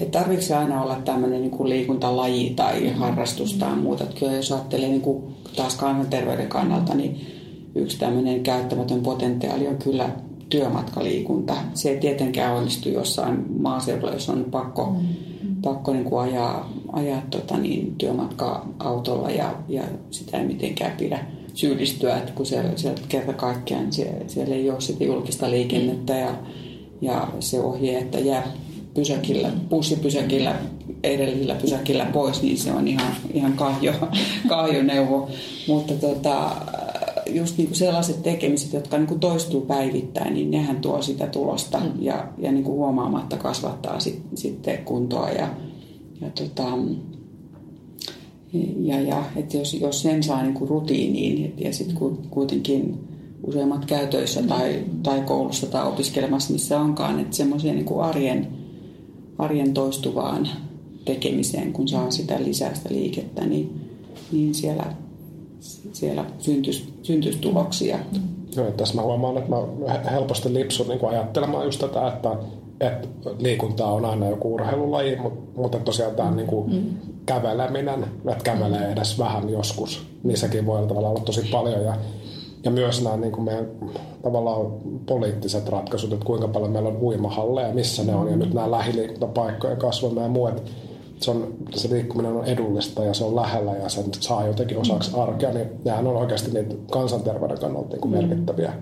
[0.00, 4.04] että tarvitseeko se aina olla tämmöinen niin kuin liikuntalaji tai harrastus tai muuta.
[4.04, 5.22] Että kyllä jos ajattelee niin kuin
[5.56, 7.26] taas kansanterveyden kannalta, niin
[7.74, 10.10] yksi tämmöinen käyttämätön potentiaali on kyllä
[10.48, 11.54] työmatkaliikunta.
[11.74, 17.22] Se ei tietenkään onnistu jossain maaseudulla, jos on pakko mm pakko niin kuin ajaa, ajaa
[17.30, 23.32] tota niin, työmatka-autolla ja, ja sitä ei mitenkään pidä syyllistyä, että kun siellä, siellä kerta
[23.32, 26.34] kaikkiaan siellä, siellä ei ole sitä julkista liikennettä ja,
[27.00, 28.52] ja se ohje, että jää
[28.94, 30.56] pysäkillä, bussipysäkillä,
[31.02, 33.92] edellisellä pysäkillä pois, niin se on ihan, ihan kahjo,
[34.48, 35.28] kahjoneuvo.
[35.68, 36.56] Mutta tota,
[37.30, 41.78] just niin kuin sellaiset tekemiset, jotka niin kuin toistuu päivittäin, niin nehän tuo sitä tulosta
[41.78, 41.92] mm.
[42.00, 45.30] ja, ja niin kuin huomaamatta kasvattaa sit, sitten kuntoa.
[45.30, 45.48] Ja,
[46.22, 46.68] ja, tota,
[48.78, 51.96] ja, ja että jos, jos sen saa niin kuin rutiiniin ja sitten
[52.30, 52.98] kuitenkin
[53.46, 58.48] useimmat käytöissä tai, tai koulussa tai opiskelemassa, missä onkaan, että semmoiseen niin arjen,
[59.38, 60.48] arjen toistuvaan
[61.04, 63.80] tekemiseen, kun saa sitä lisää sitä liikettä, niin,
[64.32, 64.94] niin siellä
[65.92, 67.98] siellä syntyisi, syntyisi tuloksia.
[68.56, 72.36] Joo, tässä mä huomaan, että mä helposti lipsun niin ajattelemaan just tätä, että,
[72.82, 73.08] että
[73.38, 75.18] liikunta on aina joku urheilulaji,
[75.56, 76.84] mutta tosiaan tämä niin kuin mm.
[77.26, 81.84] käveleminen, että kävelee edes vähän joskus, niin sekin voi tavallaan olla tosi paljon.
[81.84, 81.96] Ja,
[82.64, 83.66] ja myös nämä niin kuin meidän
[84.22, 84.72] tavallaan
[85.06, 89.76] poliittiset ratkaisut, että kuinka paljon meillä on uimahalleja, missä ne on, ja nyt nämä lähiliikuntapaikkojen
[89.76, 90.62] kasvaminen ja muu, että
[91.20, 95.12] se, on, se liikkuminen on edullista ja se on lähellä ja sen saa jotenkin osaksi
[95.12, 95.22] mm.
[95.22, 98.72] arkea, niin nehän on oikeasti niitä kansanterveyden kannalta niin merkittäviä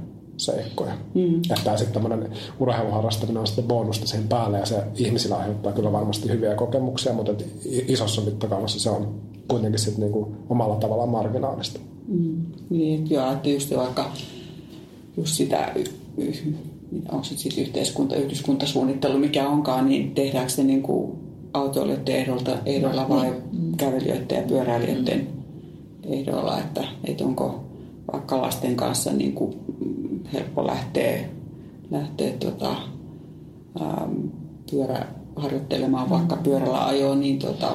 [0.40, 0.92] seikkoja.
[1.14, 1.40] Mm.
[1.58, 6.28] Että sitten tämmöinen urheiluharrastaminen on sitten bonusta siihen päälle ja se ihmisillä aiheuttaa kyllä varmasti
[6.28, 7.46] hyviä kokemuksia, mutta et
[7.88, 9.14] isossa mittakaavassa se on
[9.48, 11.80] kuitenkin sitten niinku omalla tavallaan marginaalista.
[12.08, 12.46] Mm.
[12.70, 14.10] Niin, joo, että just vaikka
[15.16, 15.72] just sitä
[17.08, 21.12] onko se sitten yhteiskunta, yhdyskuntasuunnittelu, mikä onkaan, niin tehdäänkö se niin kuin
[21.52, 23.76] autoilijoiden ehdolla, ehdolla vai mm.
[23.76, 25.28] kävelijöiden ja pyöräilijöiden
[26.04, 27.64] ehdolla, että, että onko
[28.12, 29.54] vaikka lasten kanssa niin kuin
[30.32, 31.28] helppo lähteä,
[31.90, 32.76] lähteä tota,
[33.80, 34.26] ähm,
[34.70, 35.06] pyörä
[35.36, 37.72] harjoittelemaan vaikka pyörällä ajoon, niin tota,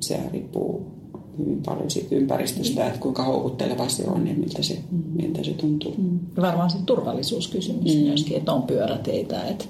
[0.00, 0.94] se riippuu
[1.38, 4.78] hyvin paljon siitä ympäristöstä, että kuinka houkutteleva se on ja miltä se,
[5.12, 5.94] miltä se tuntuu.
[5.98, 6.18] Mm.
[6.40, 8.00] Varmaan se turvallisuuskysymys mm.
[8.00, 9.64] myöskin, että on pyöräteitä, että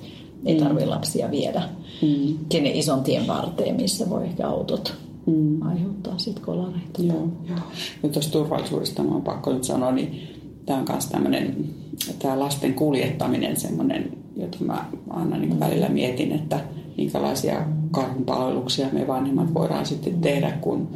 [0.47, 1.68] ei tarvitse lapsia viedä
[2.03, 2.39] mm.
[2.53, 4.95] sinne ison tien varteen, missä voi ehkä autot
[5.26, 5.62] mm.
[5.62, 7.03] aiheuttaa sitten kolareita.
[7.03, 7.59] Joo, joo.
[8.03, 10.34] Ja tuosta turvallisuudesta on pakko nyt sanoa, niin
[10.67, 11.57] tämä on myös tämmöinen,
[12.19, 16.61] tämä lasten kuljettaminen semmoinen, jota mä aina niin välillä mietin, että
[16.97, 20.89] minkälaisia karhunpalveluksia me vanhemmat voidaan sitten tehdä, kun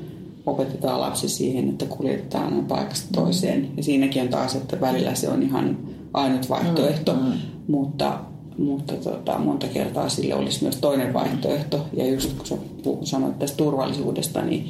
[0.46, 3.68] opetetaan lapsi siihen, että kuljetetaan paikasta toiseen.
[3.76, 5.78] Ja siinäkin on taas, että välillä se on ihan
[6.14, 7.32] ainut vaihtoehto, mm, mm.
[7.68, 8.18] mutta,
[8.58, 11.86] mutta tota, monta kertaa sille olisi myös toinen vaihtoehto.
[11.92, 12.56] Ja just kun sä
[13.02, 14.64] sanoit tästä turvallisuudesta, niin,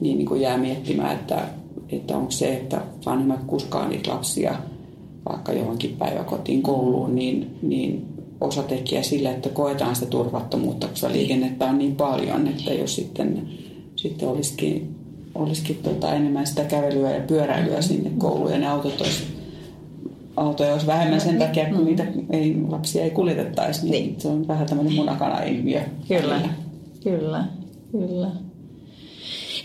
[0.00, 1.42] niin, niin kuin jää miettimään, että,
[1.96, 4.54] että onko se, että vanhemmat kuskaa niitä lapsia
[5.28, 8.06] vaikka johonkin päiväkotiin kouluun, niin, niin
[8.40, 13.48] osatekijä sille, että koetaan sitä turvattomuutta, koska liikennettä on niin paljon, että jos sitten,
[13.96, 14.94] sitten olisikin,
[15.34, 19.22] olisikin tota enemmän sitä kävelyä ja pyöräilyä sinne kouluun ja ne autot olisi
[20.36, 24.20] autoja olisi vähemmän sen takia, kun niitä ei, lapsia ei kuljetettaisi, niin, niin.
[24.20, 25.80] se on vähän tämmöinen munakana-ilmiö.
[26.08, 26.40] Kyllä,
[27.02, 27.44] kyllä,
[27.92, 28.30] kyllä.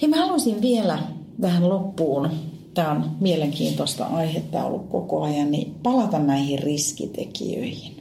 [0.02, 1.00] Ja mä haluaisin vielä
[1.42, 2.30] vähän loppuun,
[2.74, 7.98] tämä on mielenkiintoista aihetta ollut koko ajan, niin palata näihin riskitekijöihin.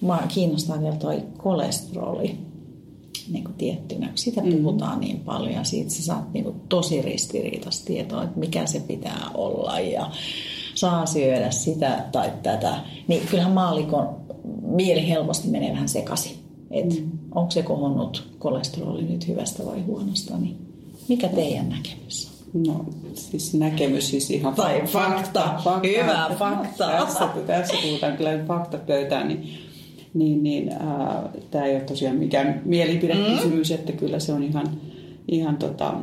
[0.00, 2.38] Mä kiinnostaa vielä toi kolesteroli
[3.32, 4.12] niin kuin tiettynä.
[4.14, 4.56] Sitä mm-hmm.
[4.56, 8.80] puhutaan niin paljon ja siitä sä saat niin kuin tosi ristiriitaista tietoa, että mikä se
[8.80, 10.10] pitää olla ja
[10.74, 12.80] saa syödä sitä tai tätä.
[13.08, 14.16] Niin kyllähän maalikon
[14.62, 16.36] mieli helposti menee vähän sekaisin.
[16.70, 17.10] Että mm.
[17.34, 20.69] onko se kohonnut kolesteroli nyt hyvästä vai huonosta, niin
[21.10, 22.62] mikä teidän näkemys on?
[22.66, 22.84] No
[23.14, 25.60] siis näkemys siis ihan tai fakta.
[25.64, 25.88] fakta.
[25.88, 26.90] Hyvä fakta.
[26.90, 29.48] Tässä, tässä puhutaan kyllä fakta pöytään, niin
[30.14, 33.74] niin, niin äh, tämä ei ole tosiaan mikään mielipidekysymys, mm.
[33.74, 34.66] että kyllä se on ihan,
[35.28, 35.94] ihan tota,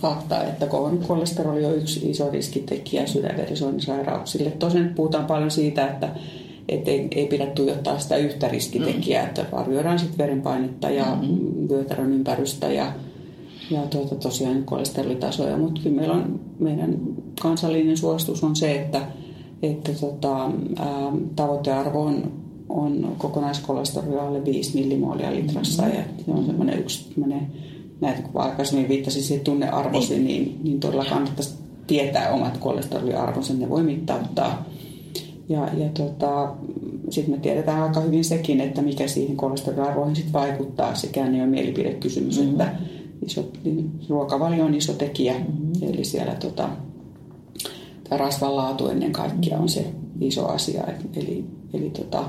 [0.00, 0.66] fakta, että
[1.06, 4.50] kolesteroli on yksi iso riskitekijä sydänverisuonisairauksille.
[4.50, 6.08] Tosin puhutaan paljon siitä, että
[6.68, 9.28] et ei, ei pidä tuijottaa sitä yhtä riskitekijää, mm.
[9.28, 11.68] että arvioidaan sitten verenpainetta ja mm-hmm.
[11.68, 12.92] vyötärön ympärystä ja,
[13.70, 16.98] ja tuota, tosiaan kolesterolitasoja, mutta kyllä meillä on, meidän
[17.42, 19.02] kansallinen suositus on se, että,
[19.62, 22.40] että tota, ää, tavoitearvo on
[22.70, 25.98] on kokonaiskolesteroli alle 5 millimoolia litrassa mm-hmm.
[25.98, 27.14] ja se on semmoinen yksi
[28.00, 31.54] näitä kun aikaisemmin viittasin siihen tunnearvosi, niin, niin, niin todella kannattaisi
[31.86, 34.64] tietää omat kolesteroliarvonsa, ne voi mittauttaa.
[35.48, 36.54] Ja, ja tota,
[37.10, 40.94] sitten me tiedetään aika hyvin sekin, että mikä siihen kolesteroliarvoihin sit vaikuttaa.
[40.94, 42.50] Sekään ei ole mielipidekysymys, mm-hmm.
[42.50, 42.72] että
[43.26, 45.34] iso, niin ruokavalio on iso tekijä.
[45.34, 45.72] Mm-hmm.
[45.82, 46.68] Eli siellä tota,
[48.04, 49.86] tämä rasvan laatu ennen kaikkea on se
[50.20, 50.84] iso asia.
[51.16, 51.44] Eli,
[51.74, 52.24] eli tota,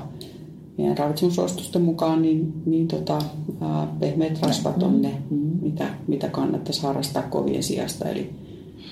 [0.78, 3.18] meidän ravitsemussuositusten mukaan, niin, niin tota,
[3.60, 5.58] ää, pehmeät rasvat on ne, mm-hmm.
[5.62, 8.30] mitä, mitä kannattaisi harrastaa kovien sijasta, eli,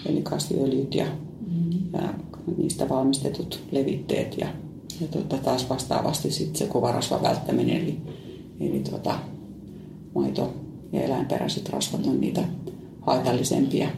[0.07, 1.73] eli kasviöljyt ja, mm-hmm.
[1.93, 2.15] ja
[2.57, 4.49] niistä valmistetut levitteet ja,
[5.01, 7.99] ja tota, taas vastaavasti sit se kovarasvan välttäminen, eli,
[8.61, 9.15] eli tota,
[10.15, 10.55] maito
[10.93, 12.45] ja eläinperäiset rasvat on niitä
[13.01, 13.89] haitallisempia.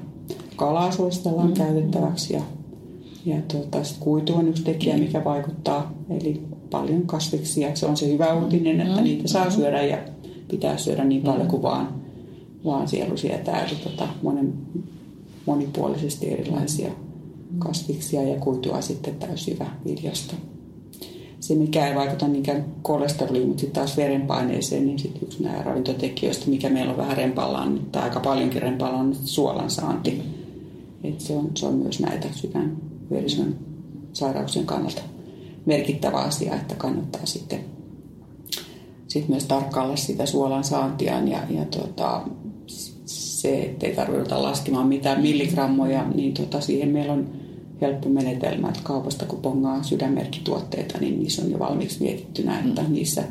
[0.57, 1.65] Kalaa suositellaan mm-hmm.
[1.65, 2.43] käytettäväksi ja,
[3.27, 7.77] ja tuota, kuitu on yksi tekijä, mikä vaikuttaa, eli paljon kasviksia.
[7.77, 9.05] Se on se hyvä uutinen, että mm.
[9.05, 9.99] niitä saa syödä ja
[10.51, 12.03] pitää syödä niin paljon kuin vaan,
[12.65, 13.65] vaan sielu sietää.
[13.65, 14.53] Eli tota, monen,
[15.47, 16.93] monipuolisesti erilaisia
[17.59, 19.15] kasviksia ja kuitua sitten
[19.51, 20.35] hyvä viljasta.
[21.43, 26.51] Se, mikä ei vaikuta niinkään kolesteroliin, mutta sitten taas verenpaineeseen, niin sitten yksi nämä ravintotekijöistä,
[26.51, 30.23] mikä meillä on vähän rempallaan, tai aika paljonkin rempallaan, on suolan saanti.
[31.19, 32.77] Se, on, se on myös näitä sydän
[34.13, 35.03] sairauksien kannalta
[35.67, 37.61] merkittävä asia, että kannattaa sitten
[39.09, 42.23] sit myös tarkkailla sitä suolan saantiaan ja, ja tota,
[43.07, 47.42] se, ettei tarvitse laskemaan mitään milligrammoja, niin tota, siihen meillä on
[47.83, 52.93] helppo menetelmä, että kaupasta kun pongaa sydänmerkkituotteita, niin niissä on jo valmiiksi mietittynä, että mm.
[52.93, 53.25] niissä,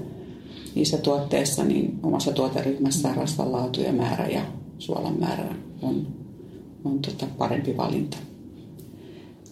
[0.76, 4.42] niissä tuotteissa niin omassa tuoteryhmässä rasvan laatu ja määrä ja
[4.78, 6.08] suolan määrä on,
[6.86, 8.18] on tota parempi valinta.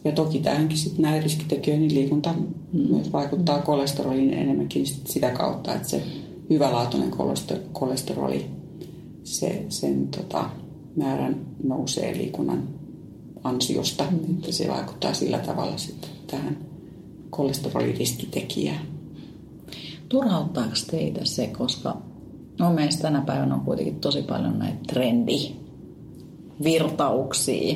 [0.04, 2.80] Ja toki tähänkin sitten näin riskitekijöihin liikunta mm.
[2.90, 6.04] myös vaikuttaa kolesteroliin enemmänkin sitä kautta, että se
[6.50, 7.12] hyvälaatuinen
[7.72, 8.46] kolesteroli,
[9.24, 10.50] se, sen tota,
[10.96, 12.79] määrän nousee liikunnan
[13.44, 14.18] ansiosta, mm.
[14.18, 16.58] että se vaikuttaa sillä tavalla sitten tähän
[17.30, 18.88] kolesteroliriskitekijään.
[20.10, 21.98] Turhauttaako teitä se, koska
[22.60, 27.76] no meistä tänä päivänä on kuitenkin tosi paljon näitä trendivirtauksia,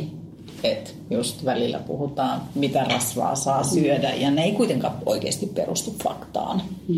[0.64, 6.61] että just välillä puhutaan, mitä rasvaa saa syödä, ja ne ei kuitenkaan oikeasti perustu faktaan.
[6.88, 6.95] Mm.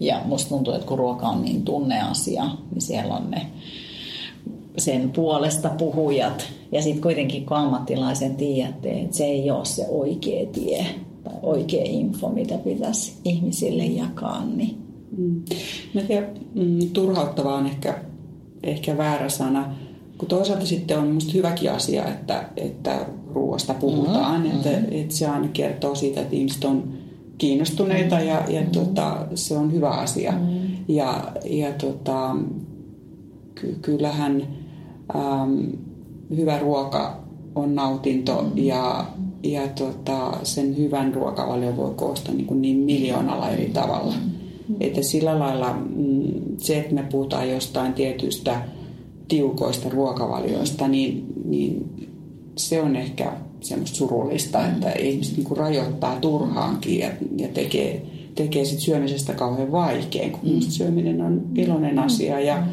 [0.00, 3.46] Ja musta tuntuu, että kun ruoka on niin tunneasia, niin siellä on ne
[4.76, 6.48] sen puolesta puhujat.
[6.72, 10.86] Ja sitten kuitenkin kun ammattilaisen tiedätte, että se ei ole se oikea tie
[11.24, 14.44] tai oikea info, mitä pitäisi ihmisille jakaa.
[14.44, 14.76] Niin.
[15.16, 15.42] Mm.
[15.94, 17.98] Mä tiedän, mm, turhauttavaa on ehkä,
[18.62, 19.74] ehkä väärä sana,
[20.18, 24.56] kun toisaalta sitten on minusta hyväkin asia, että, että ruoasta puhutaan, mm-hmm.
[24.56, 26.92] että, että se aina kertoo siitä, että ihmiset on
[27.38, 28.28] kiinnostuneita mm-hmm.
[28.28, 28.72] ja, ja mm-hmm.
[28.72, 30.32] tota, se on hyvä asia.
[30.32, 30.68] Mm-hmm.
[30.88, 32.36] Ja, ja tota,
[33.54, 34.42] ky- kyllähän
[35.16, 35.72] äm,
[36.36, 37.20] hyvä ruoka
[37.54, 38.58] on nautinto mm-hmm.
[38.58, 39.06] ja,
[39.42, 44.12] ja tota, sen hyvän ruokavalion voi koostaa niin, kuin niin miljoonalla eri tavalla.
[44.12, 44.76] Mm-hmm.
[44.80, 46.22] Että sillä lailla mm,
[46.58, 48.62] se, että me puhutaan jostain tietystä
[49.28, 51.90] tiukoista ruokavalioista, niin, niin
[52.56, 58.02] se on ehkä semmoista surullista, että ihmiset niin kuin rajoittaa turhaankin ja, ja tekee,
[58.34, 60.60] tekee sit syömisestä kauhean vaikein, kun mm.
[60.60, 62.66] syöminen on iloinen asia ja,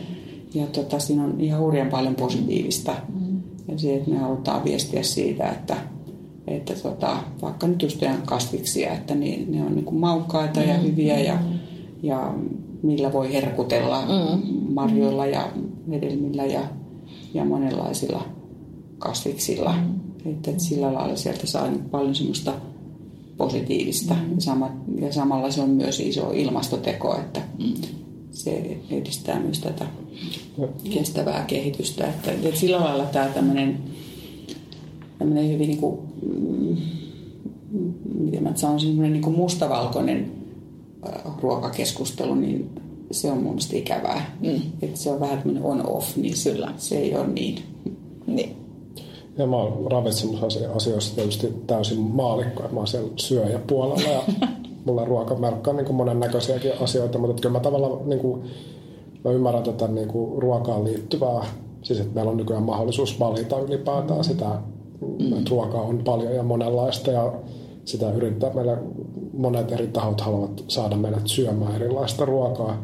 [0.53, 2.95] ja tota, siinä on ihan hurjan paljon positiivista.
[3.13, 3.24] Mm.
[3.67, 5.77] Ja se, että me halutaan viestiä siitä, että,
[6.47, 11.19] että tota, vaikka nyt just kasviksia, että niin, ne on niin kuin maukkaita ja hyviä
[11.19, 11.39] ja,
[12.03, 12.33] ja
[12.83, 14.73] millä voi herkutella mm.
[14.73, 15.47] marjoilla ja
[15.89, 16.61] hedelmillä ja,
[17.33, 18.21] ja monenlaisilla
[18.97, 19.73] kasviksilla.
[19.73, 20.31] Mm.
[20.31, 22.53] Että, että sillä lailla sieltä saa niin paljon semmoista
[23.37, 24.13] positiivista.
[24.13, 24.35] Mm.
[24.35, 27.73] Ja, sama, ja samalla se on myös iso ilmastoteko, että mm.
[28.35, 29.85] Se edistää myös tätä
[30.93, 32.07] kestävää kehitystä.
[32.07, 33.79] Että, että sillä lailla tämä tämmöinen,
[35.19, 36.77] tämmöinen hyvin niin kuin, mm,
[38.19, 40.31] miten mä sanoisin, niin kuin mustavalkoinen
[41.41, 42.69] ruokakeskustelu, niin
[43.11, 44.37] se on mun mielestä ikävää.
[44.41, 44.61] Mm.
[44.81, 46.73] Että se on vähän tämmöinen on-off, niin Kyllä.
[46.77, 47.59] se ei ole niin.
[48.27, 48.55] niin.
[49.37, 54.23] Ja mä oon ravitsemusasioissa tietysti täysin maalikko, että mä oon siellä syöjäpuolella ja
[54.85, 58.43] mulla ruokamerkka on niin monennäköisiäkin asioita, mutta kyllä mä tavallaan niin kuin,
[59.23, 61.45] mä ymmärrän tätä niin kuin ruokaan liittyvää,
[61.81, 64.45] siis että meillä on nykyään mahdollisuus valita ylipäätään sitä,
[65.01, 65.33] mm.
[65.33, 67.33] että ruokaa on paljon ja monenlaista ja
[67.85, 68.77] sitä yrittää meillä
[69.33, 72.83] monet eri tahot haluavat saada meidät syömään erilaista ruokaa.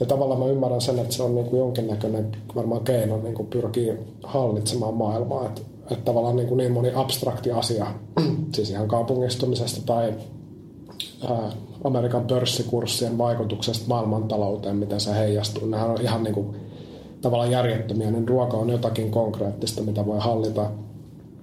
[0.00, 3.48] Ja tavallaan mä ymmärrän sen, että se on niin kuin jonkinnäköinen varmaan keino niin kuin
[3.48, 5.46] pyrkii hallitsemaan maailmaa.
[5.46, 7.86] Että, että tavallaan niin, kuin niin moni abstrakti asia,
[8.54, 10.14] siis ihan kaupungistumisesta tai
[11.84, 15.66] Amerikan pörssikurssien vaikutuksesta maailmantalouteen, miten se heijastuu.
[15.66, 16.56] Nämä on ihan niin kuin,
[17.20, 20.70] tavallaan järjettömiä, niin ruoka on jotakin konkreettista, mitä voi hallita.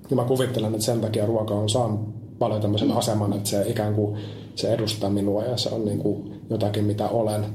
[0.10, 2.00] Ja mä kuvittelen, että sen takia ruoka on saanut
[2.40, 4.18] paljon tämmöisen aseman, että se ikään kuin
[4.56, 7.46] se edustaa minua ja se on niin kuin jotakin, mitä olen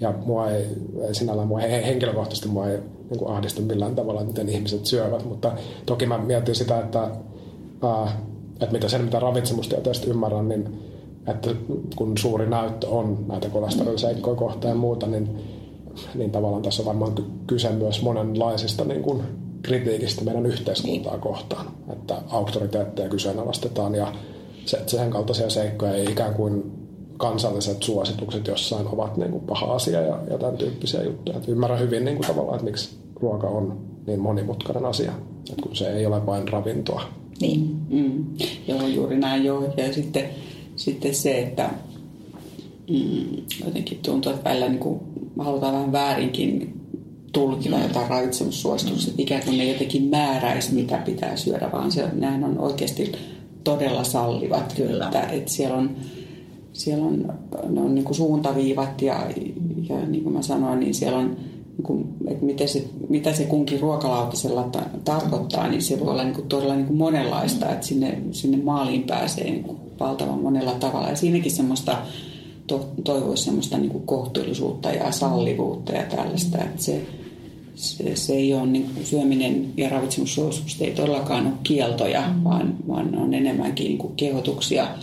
[0.00, 0.66] ja mua ei,
[1.08, 2.78] ei sinällään mua ei, henkilökohtaisesti mua ei
[3.10, 5.52] niin kuin ahdistu millään tavalla, miten ihmiset syövät, mutta
[5.86, 7.10] toki mä mietin sitä, että,
[7.82, 8.20] ää,
[8.52, 10.78] että mitä sen, mitä ravitsemustieteestä ymmärrän, niin
[11.26, 11.50] että
[11.96, 15.28] kun suuri näyttö on näitä kolesteroliseikkoja kohtaan ja muuta, niin,
[16.14, 17.14] niin tavallaan tässä on varmaan
[17.46, 19.22] kyse myös monenlaisista niin kuin
[19.62, 24.12] kritiikistä meidän yhteiskuntaa kohtaan, että auktoriteetteja kyseenalaistetaan ja
[24.64, 26.72] se, sen kaltaisia seikkoja ei ikään kuin
[27.16, 31.36] kansalliset suositukset jossain ovat niin kuin paha asia ja, ja tämän tyyppisiä juttuja.
[31.36, 35.12] Että ymmärrän hyvin niin kuin tavallaan, että miksi ruoka on niin monimutkainen asia,
[35.50, 37.02] että kun se ei ole vain ravintoa.
[37.40, 38.24] Niin, mm.
[38.68, 39.72] joo, juuri näin joo.
[39.76, 40.24] Ja sitten,
[40.76, 41.70] sitten se, että
[42.90, 45.00] mm, jotenkin tuntuu, että välillä niin kuin
[45.38, 46.80] halutaan vähän väärinkin
[47.32, 52.44] tulkita jotain ravitsemussuosituksia, että ikään kuin ne jotenkin määräisi, mitä pitää syödä, vaan se, nehän
[52.44, 53.12] on oikeasti
[53.64, 54.72] todella sallivat.
[54.72, 55.04] Kyllä.
[55.04, 55.96] Että, että siellä on
[56.76, 57.34] siellä on,
[57.68, 59.26] ne on niin kuin suuntaviivat ja,
[59.88, 61.36] ja niin kuin mä sanoin, niin siellä on,
[61.76, 66.24] niin kuin, että miten se, mitä se kunkin ruokalautasella ta- tarkoittaa, niin se voi olla
[66.24, 70.74] niin kuin todella niin kuin monenlaista, että sinne, sinne maaliin pääsee niin kuin valtavan monella
[70.74, 71.08] tavalla.
[71.08, 71.98] Ja siinäkin semmoista
[72.66, 77.02] to, toivoisi semmoista niin kuin kohtuullisuutta ja sallivuutta ja tällaista, että se,
[77.74, 82.44] se, se ei ole niin kuin syöminen ja ravitsemussuositukset ei todellakaan ole kieltoja, mm.
[82.44, 84.88] vaan, vaan on enemmänkin niin kuin kehotuksia–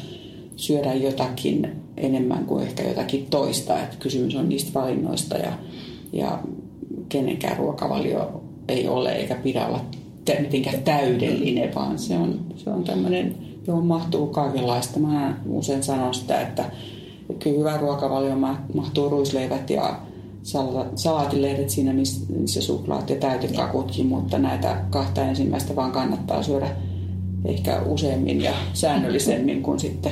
[0.55, 3.83] syödä jotakin enemmän kuin ehkä jotakin toista.
[3.83, 5.53] Että kysymys on niistä valinnoista ja,
[6.13, 6.39] ja
[7.09, 9.85] kenenkään ruokavalio ei ole eikä pidä olla
[10.39, 13.35] mitenkään täydellinen, vaan se on, se on tämmöinen,
[13.67, 14.99] johon mahtuu kaikenlaista.
[14.99, 16.71] Mä usein sanon sitä, että
[17.39, 18.35] kyllä hyvä ruokavalio
[18.73, 19.99] mahtuu ruisleivät ja
[20.95, 21.93] salaatilehdet siinä,
[22.39, 26.75] missä suklaat ja täytekakutkin, mutta näitä kahta ensimmäistä vaan kannattaa syödä
[27.45, 30.11] ehkä useammin ja säännöllisemmin kuin sitten,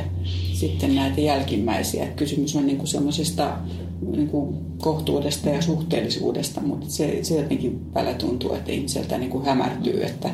[0.54, 2.08] sitten näitä jälkimmäisiä.
[2.08, 3.58] Kysymys on niin semmoisesta
[4.02, 4.30] niin
[4.78, 10.30] kohtuudesta ja suhteellisuudesta, mutta se, se jotenkin välillä tuntuu, että ihmiseltä niin kuin hämärtyy, että,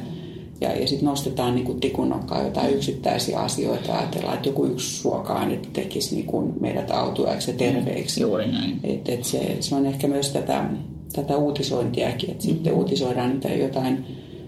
[0.61, 5.01] Ja, ja sitten nostetaan niin kuin tikunnokkaan jotain yksittäisiä asioita ja ajatellaan, että joku yksi
[5.01, 8.21] suoka-aine tekisi niin kuin meidät autuaiksi ja terveiksi.
[8.21, 8.79] Juuri näin.
[8.83, 10.65] Et, et se, se on ehkä myös tätä,
[11.13, 14.05] tätä uutisointiakin, että sitten uutisoidaan niitä jotain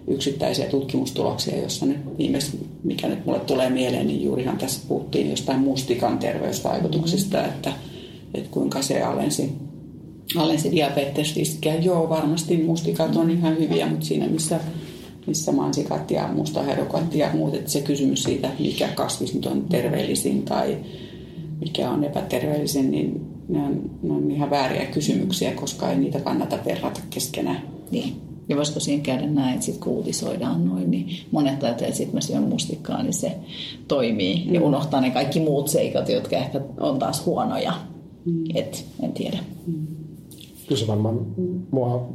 [0.07, 5.59] yksittäisiä tutkimustuloksia, jossa nyt viimeis, mikä nyt mulle tulee mieleen, niin juurihan tässä puhuttiin jostain
[5.59, 7.51] mustikan terveysvaikutuksista, mm-hmm.
[7.51, 7.73] että,
[8.33, 9.51] että kuinka se alensi,
[10.35, 11.75] alensi diabetesriskiä.
[11.75, 14.59] Joo, varmasti mustikat on ihan hyviä, mutta siinä missä,
[15.27, 20.43] missä mansikat ja mustaherukat ja muut, että se kysymys siitä, mikä kasvis nyt on terveellisin
[20.43, 20.77] tai
[21.59, 26.57] mikä on epäterveellisin, niin ne on, ne on ihan vääriä kysymyksiä, koska ei niitä kannata
[26.65, 27.61] verrata keskenään.
[27.91, 28.29] Niin.
[28.49, 32.15] Ja voisiko siinä käydä näin, että sitten kun uutisoidaan noin, niin monet ajattelevat, että sitten
[32.15, 33.35] mä syön mustikkaa, niin se
[33.87, 34.45] toimii.
[34.45, 34.53] Mm.
[34.53, 37.73] Ja unohtaa ne kaikki muut seikat, jotka ehkä on taas huonoja.
[38.25, 38.43] Mm.
[38.55, 39.37] Et, en tiedä.
[39.67, 39.87] Mm.
[40.67, 41.19] Kyllä se varmaan
[41.71, 42.09] mua,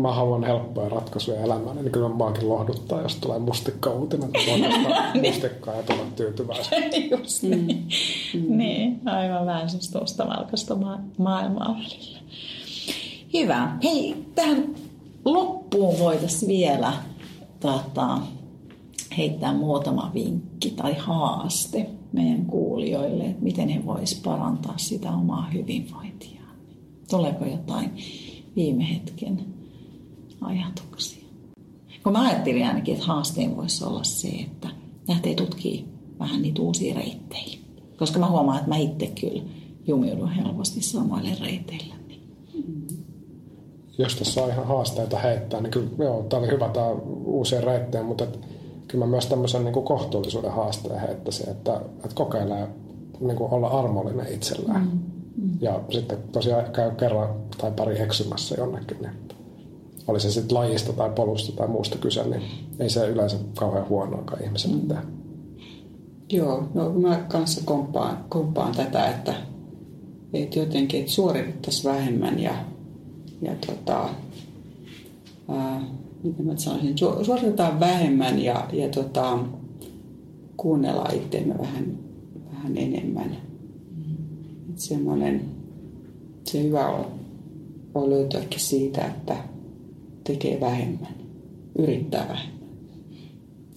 [0.00, 5.74] mä haluan helppoja ratkaisuja elämään, niin kyllä maakin lohduttaa, jos tulee mustikka-uutinen, että voi mustikkaa
[5.74, 6.86] ja tulla tyytyväisenä.
[7.18, 7.88] Just niin.
[8.34, 8.58] Mm.
[8.58, 12.18] niin, aivan vähän tuosta valkoista ma- maailmaa välillä.
[13.34, 13.76] Hyvä.
[13.82, 14.74] Hei, tähän
[15.24, 16.92] loppuun voitaisiin vielä
[17.60, 18.18] tota,
[19.18, 26.54] heittää muutama vinkki tai haaste meidän kuulijoille, että miten he voisivat parantaa sitä omaa hyvinvointiaan.
[27.10, 27.90] Tuleeko jotain
[28.56, 29.40] viime hetken
[30.40, 31.24] ajatuksia?
[32.02, 34.68] Kun mä ajattelin ainakin, että haasteen voisi olla se, että
[35.08, 35.84] lähtee tutkii
[36.18, 37.58] vähän niitä uusia reittejä.
[37.98, 39.42] Koska mä huomaan, että mä itse kyllä
[39.86, 41.94] jumiudun helposti samoille reiteille
[43.98, 46.90] jos tässä on ihan haasteita heittää, niin kyllä joo, tämä oli hyvä tämä
[47.24, 48.40] uusien reittejä, mutta et,
[48.88, 52.68] kyllä mä myös tämmöisen niin kuin kohtuullisuuden haasteen heittäisin, että, että kokeilee
[53.20, 54.82] niin kuin olla armollinen itsellään.
[54.82, 55.00] Mm.
[55.60, 57.28] Ja sitten tosiaan käy kerran
[57.58, 59.12] tai pari eksymässä jonnekin, niin
[60.06, 62.42] oli se sitten lajista tai polusta tai muusta kyse, niin
[62.78, 64.88] ei se yleensä kauhean huonoakaan ihmiselle mm.
[64.88, 65.02] tehdä.
[66.32, 69.34] Joo, no mä kanssa komppaan, komppaan tätä, että,
[70.32, 72.54] että jotenkin että suoritettaisiin vähemmän ja
[73.42, 74.08] ja tota,
[75.48, 75.80] ää,
[76.22, 79.38] miten mä sanoisin, suoritetaan vähemmän ja, ja tota,
[80.56, 81.98] kuunnellaan itseämme vähän,
[82.52, 83.36] vähän enemmän.
[84.74, 84.78] Mm.
[84.78, 85.40] semmoinen,
[86.44, 87.06] se hyvä on,
[87.94, 89.36] on löytyäkin siitä, että
[90.24, 91.14] tekee vähemmän,
[91.78, 92.64] yrittää vähemmän.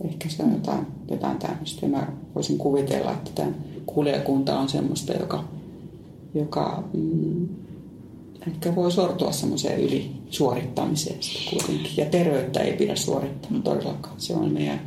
[0.05, 1.87] Ehkä se on jotain, jotain tämmöistä.
[1.87, 3.51] Mä voisin kuvitella, että tämä
[3.85, 5.43] kuulijakunta on semmoista, joka,
[6.33, 7.47] joka mm,
[8.47, 11.19] ehkä voi sortua semmoiseen ylisuorittamiseen
[11.49, 11.91] kuitenkin.
[11.97, 14.21] Ja terveyttä ei pidä suorittaa todellakaan.
[14.21, 14.81] Se on meidän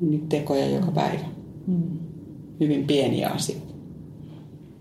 [0.00, 1.24] niitä tekoja joka päivä.
[1.66, 1.98] Mm.
[2.60, 3.75] Hyvin pieniä asioita.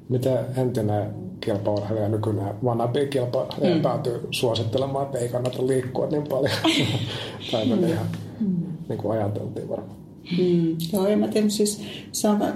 [0.09, 3.81] Miten entinen kilpaurheilija, nykyinen vanhempi kilpaurheilija mm.
[3.81, 6.55] päätyy suosittelemaan, että ei kannata liikkua niin paljon?
[7.51, 7.83] tai mm.
[7.83, 8.07] ihan
[8.39, 8.55] mm.
[8.89, 9.97] niin kuin ajateltiin varmaan.
[10.37, 10.75] Mm.
[10.93, 11.81] Joo, en mä tiedä, siis
[12.11, 12.53] sanotaan,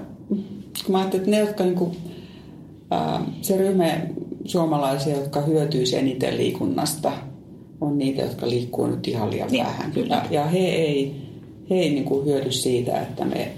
[0.86, 1.98] kun mä ajattelin, että ne, jotka niin kuin,
[2.92, 4.02] ää, se ryhmä,
[4.46, 7.12] suomalaisia, jotka hyötyisivät eniten liikunnasta,
[7.82, 9.92] on niitä, jotka liikkuu nyt ihan liian niin, vähän.
[9.92, 10.26] Kyllä.
[10.30, 11.22] Ja he ei,
[11.70, 13.52] he ei niin kuin hyödy siitä, että me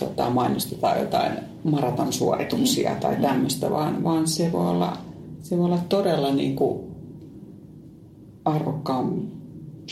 [0.00, 1.32] tota, mainostetaan jotain
[1.70, 3.00] maratonsuorituksia mm.
[3.00, 4.96] tai tämmöistä, vaan, vaan se, voi olla,
[5.42, 6.80] se voi olla todella niin kuin
[8.44, 9.22] arvokkaan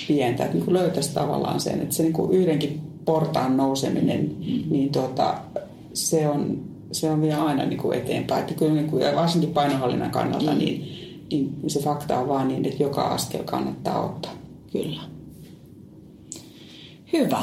[0.08, 4.70] pientä, että niin kuin löytäisi tavallaan sen, että se niin kuin yhdenkin portaan nouseminen, mm.
[4.70, 5.34] niin tota,
[5.94, 8.40] se on se on vielä aina niin kuin eteenpäin.
[8.40, 10.58] Että kyllä niin kuin, ja varsinkin painohallinnan kannalta, mm.
[10.58, 10.80] niin,
[11.30, 14.32] niin se fakta on vaan niin, että joka askel kannattaa ottaa.
[14.72, 15.00] Kyllä.
[17.12, 17.42] Hyvä.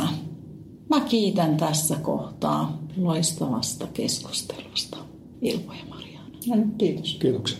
[0.89, 4.97] Mä kiitän tässä kohtaa loistavasta keskustelusta
[5.41, 6.29] Ilpo ja Mariana.
[6.47, 7.17] No, kiitos.
[7.21, 7.57] Kiitoksia.